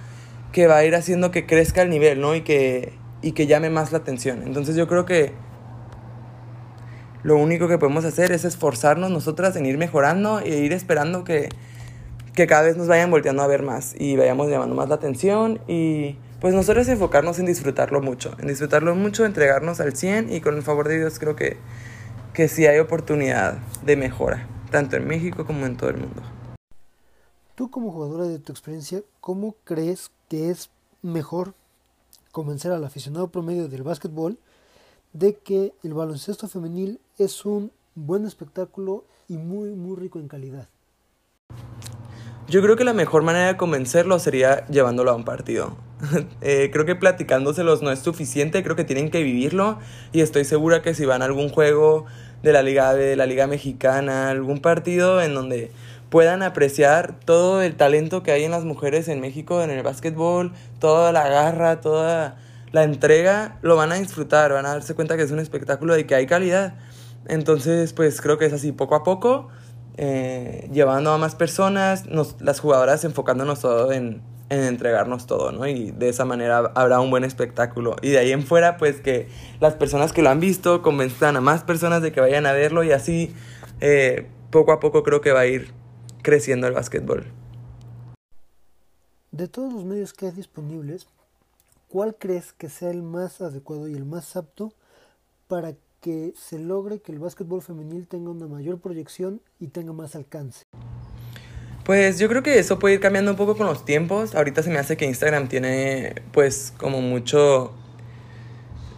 [0.54, 2.36] que va a ir haciendo que crezca el nivel, ¿no?
[2.36, 4.44] Y que, y que llame más la atención.
[4.44, 5.32] Entonces yo creo que
[7.24, 11.48] lo único que podemos hacer es esforzarnos nosotras en ir mejorando e ir esperando que,
[12.34, 15.58] que cada vez nos vayan volteando a ver más y vayamos llamando más la atención
[15.66, 20.54] y pues nosotros enfocarnos en disfrutarlo mucho, en disfrutarlo mucho, entregarnos al 100 y con
[20.54, 21.56] el favor de Dios creo que,
[22.32, 26.22] que sí hay oportunidad de mejora, tanto en México como en todo el mundo.
[27.54, 30.70] Tú como jugadora de tu experiencia, ¿cómo crees que es
[31.02, 31.54] mejor
[32.32, 34.38] convencer al aficionado promedio del básquetbol
[35.12, 40.68] de que el baloncesto femenil es un buen espectáculo y muy muy rico en calidad?
[42.48, 45.76] Yo creo que la mejor manera de convencerlo sería llevándolo a un partido.
[46.42, 49.78] Eh, creo que platicándoselos no es suficiente, creo que tienen que vivirlo
[50.12, 52.04] y estoy segura que si van a algún juego
[52.42, 55.72] de la Liga de la Liga Mexicana, algún partido en donde
[56.14, 60.52] puedan apreciar todo el talento que hay en las mujeres en México en el básquetbol,
[60.78, 62.36] toda la garra, toda
[62.70, 66.04] la entrega, lo van a disfrutar, van a darse cuenta que es un espectáculo y
[66.04, 66.76] que hay calidad.
[67.26, 69.48] Entonces, pues creo que es así poco a poco
[69.96, 72.04] eh, llevando a más personas,
[72.38, 75.66] las jugadoras enfocándonos todo en, en, entregarnos todo, ¿no?
[75.66, 77.96] Y de esa manera habrá un buen espectáculo.
[78.02, 79.26] Y de ahí en fuera, pues que
[79.58, 82.84] las personas que lo han visto convenzan a más personas de que vayan a verlo
[82.84, 83.34] y así
[83.80, 85.82] eh, poco a poco creo que va a ir
[86.24, 87.26] creciendo el básquetbol.
[89.30, 91.06] De todos los medios que hay disponibles,
[91.88, 94.72] ¿cuál crees que sea el más adecuado y el más apto
[95.46, 100.16] para que se logre que el básquetbol femenil tenga una mayor proyección y tenga más
[100.16, 100.64] alcance?
[101.84, 104.34] Pues yo creo que eso puede ir cambiando un poco con los tiempos.
[104.34, 107.72] Ahorita se me hace que Instagram tiene pues como mucho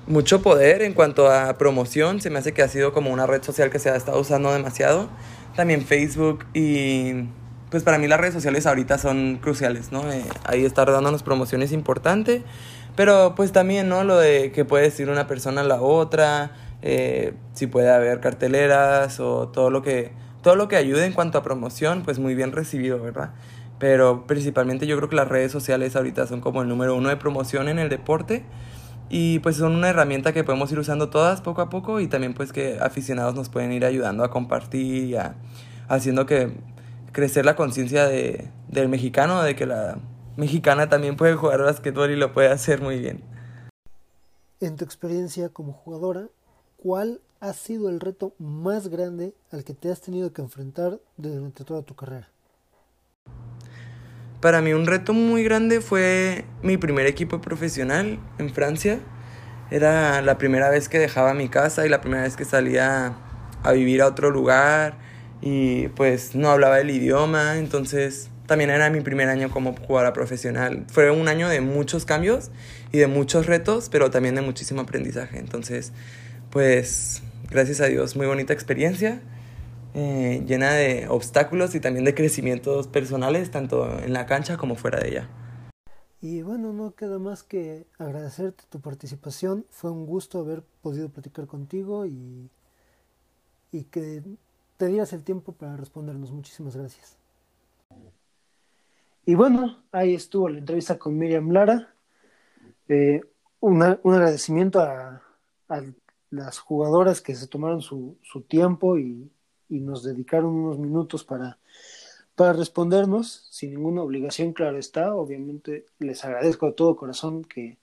[0.07, 2.20] mucho poder en cuanto a promoción.
[2.20, 4.53] Se me hace que ha sido como una red social que se ha estado usando
[4.53, 5.09] demasiado.
[5.57, 7.24] También Facebook y
[7.70, 10.11] pues para mí las redes sociales ahorita son cruciales, ¿no?
[10.12, 12.43] Eh, ahí está dándonos promociones importante.
[12.95, 14.05] Pero pues también, ¿no?
[14.05, 16.53] Lo de que puede decir una persona a la otra,
[16.83, 20.12] eh, si puede haber carteleras o todo lo que
[20.43, 23.31] todo lo que ayude en cuanto a promoción, pues muy bien recibido, ¿verdad?
[23.81, 27.16] Pero principalmente yo creo que las redes sociales ahorita son como el número uno de
[27.16, 28.45] promoción en el deporte
[29.09, 32.35] y pues son una herramienta que podemos ir usando todas poco a poco y también
[32.35, 35.37] pues que aficionados nos pueden ir ayudando a compartir y a,
[35.89, 36.53] haciendo que
[37.12, 39.99] crecer la conciencia de, del mexicano, de que la
[40.37, 43.23] mexicana también puede jugar basquetbol y lo puede hacer muy bien.
[44.61, 46.28] En tu experiencia como jugadora,
[46.77, 51.65] ¿cuál ha sido el reto más grande al que te has tenido que enfrentar durante
[51.65, 52.28] toda tu carrera?
[54.47, 59.01] Para mí un reto muy grande fue mi primer equipo profesional en Francia.
[59.73, 63.16] Era la primera vez que dejaba mi casa y la primera vez que salía
[63.64, 64.98] a vivir a otro lugar
[65.43, 70.85] y pues no hablaba el idioma, entonces también era mi primer año como jugadora profesional.
[70.93, 72.52] Fue un año de muchos cambios
[72.93, 75.40] y de muchos retos, pero también de muchísimo aprendizaje.
[75.40, 75.93] Entonces,
[76.51, 77.20] pues
[77.51, 79.20] gracias a Dios, muy bonita experiencia,
[79.98, 85.01] eh, llena de obstáculos y también de crecimientos personales, tanto en la cancha como fuera
[85.01, 85.28] de ella.
[86.20, 89.64] Y bueno, no queda más que agradecerte tu participación.
[89.70, 92.51] Fue un gusto haber podido platicar contigo y,
[93.73, 94.23] y que
[94.77, 96.31] te dieras el tiempo para respondernos.
[96.31, 97.16] Muchísimas gracias.
[99.24, 101.94] Y bueno, ahí estuvo la entrevista con Miriam Lara.
[102.89, 103.23] Eh,
[103.60, 105.23] un agradecimiento a,
[105.70, 105.82] a
[106.28, 109.31] las jugadoras que se tomaron su, su tiempo y,
[109.69, 111.59] y, nos dedicaron unos minutos para,
[112.35, 115.15] para respondernos, sin ninguna obligación, claro está.
[115.15, 117.79] Obviamente les agradezco de todo corazón que,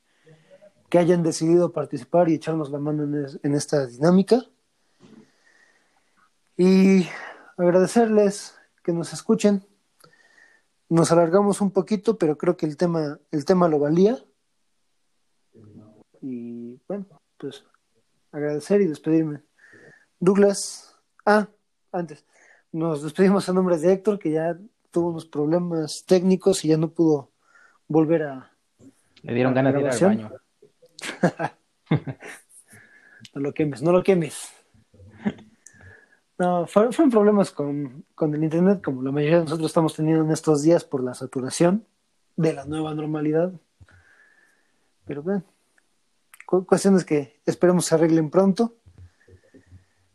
[0.89, 4.45] que hayan decidido participar y echarnos la mano en, en esta dinámica.
[6.55, 7.07] Y
[7.57, 9.65] agradecerles que nos escuchen.
[10.89, 14.23] Nos alargamos un poquito, pero creo que el tema, el tema lo valía.
[16.21, 17.05] Y bueno,
[17.37, 17.63] pues
[18.31, 19.41] agradecer y despedirme.
[20.19, 20.95] Douglas,
[21.25, 21.47] ah,
[21.93, 22.25] antes,
[22.71, 24.57] nos despedimos a nombre de Héctor, que ya
[24.91, 27.31] tuvo unos problemas técnicos y ya no pudo
[27.87, 28.51] volver a.
[29.21, 30.31] Le dieron ganas de ir al baño.
[33.33, 34.51] no lo quemes, no lo quemes.
[36.37, 40.31] No, fueron problemas con, con, el Internet, como la mayoría de nosotros estamos teniendo en
[40.31, 41.85] estos días por la saturación
[42.35, 43.53] de la nueva normalidad.
[45.05, 45.43] Pero bueno,
[46.45, 48.75] cuestiones que esperemos se arreglen pronto.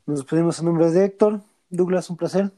[0.06, 1.42] Nos despedimos en nombre de Héctor.
[1.70, 2.52] Douglas, un placer.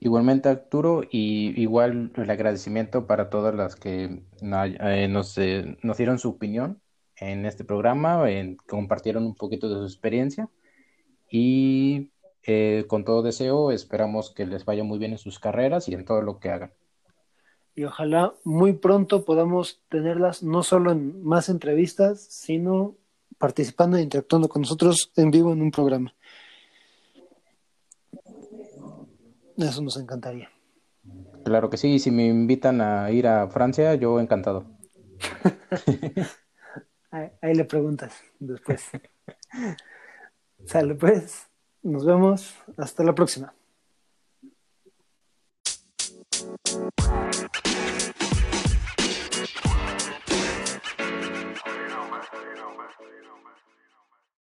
[0.00, 6.18] Igualmente, Arturo, y igual el agradecimiento para todas las que eh, nos, eh, nos dieron
[6.18, 6.80] su opinión
[7.16, 10.48] en este programa, en, compartieron un poquito de su experiencia
[11.30, 12.10] y
[12.42, 16.04] eh, con todo deseo esperamos que les vaya muy bien en sus carreras y en
[16.04, 16.72] todo lo que hagan.
[17.74, 22.96] Y ojalá muy pronto podamos tenerlas no solo en más entrevistas, sino
[23.38, 26.14] participando e interactuando con nosotros en vivo en un programa.
[29.56, 30.50] Eso nos encantaría.
[31.44, 34.64] Claro que sí, y si me invitan a ir a Francia, yo encantado.
[37.10, 38.90] ahí, le preguntas después.
[40.64, 41.46] Sale pues,
[41.82, 43.54] nos vemos, hasta la próxima.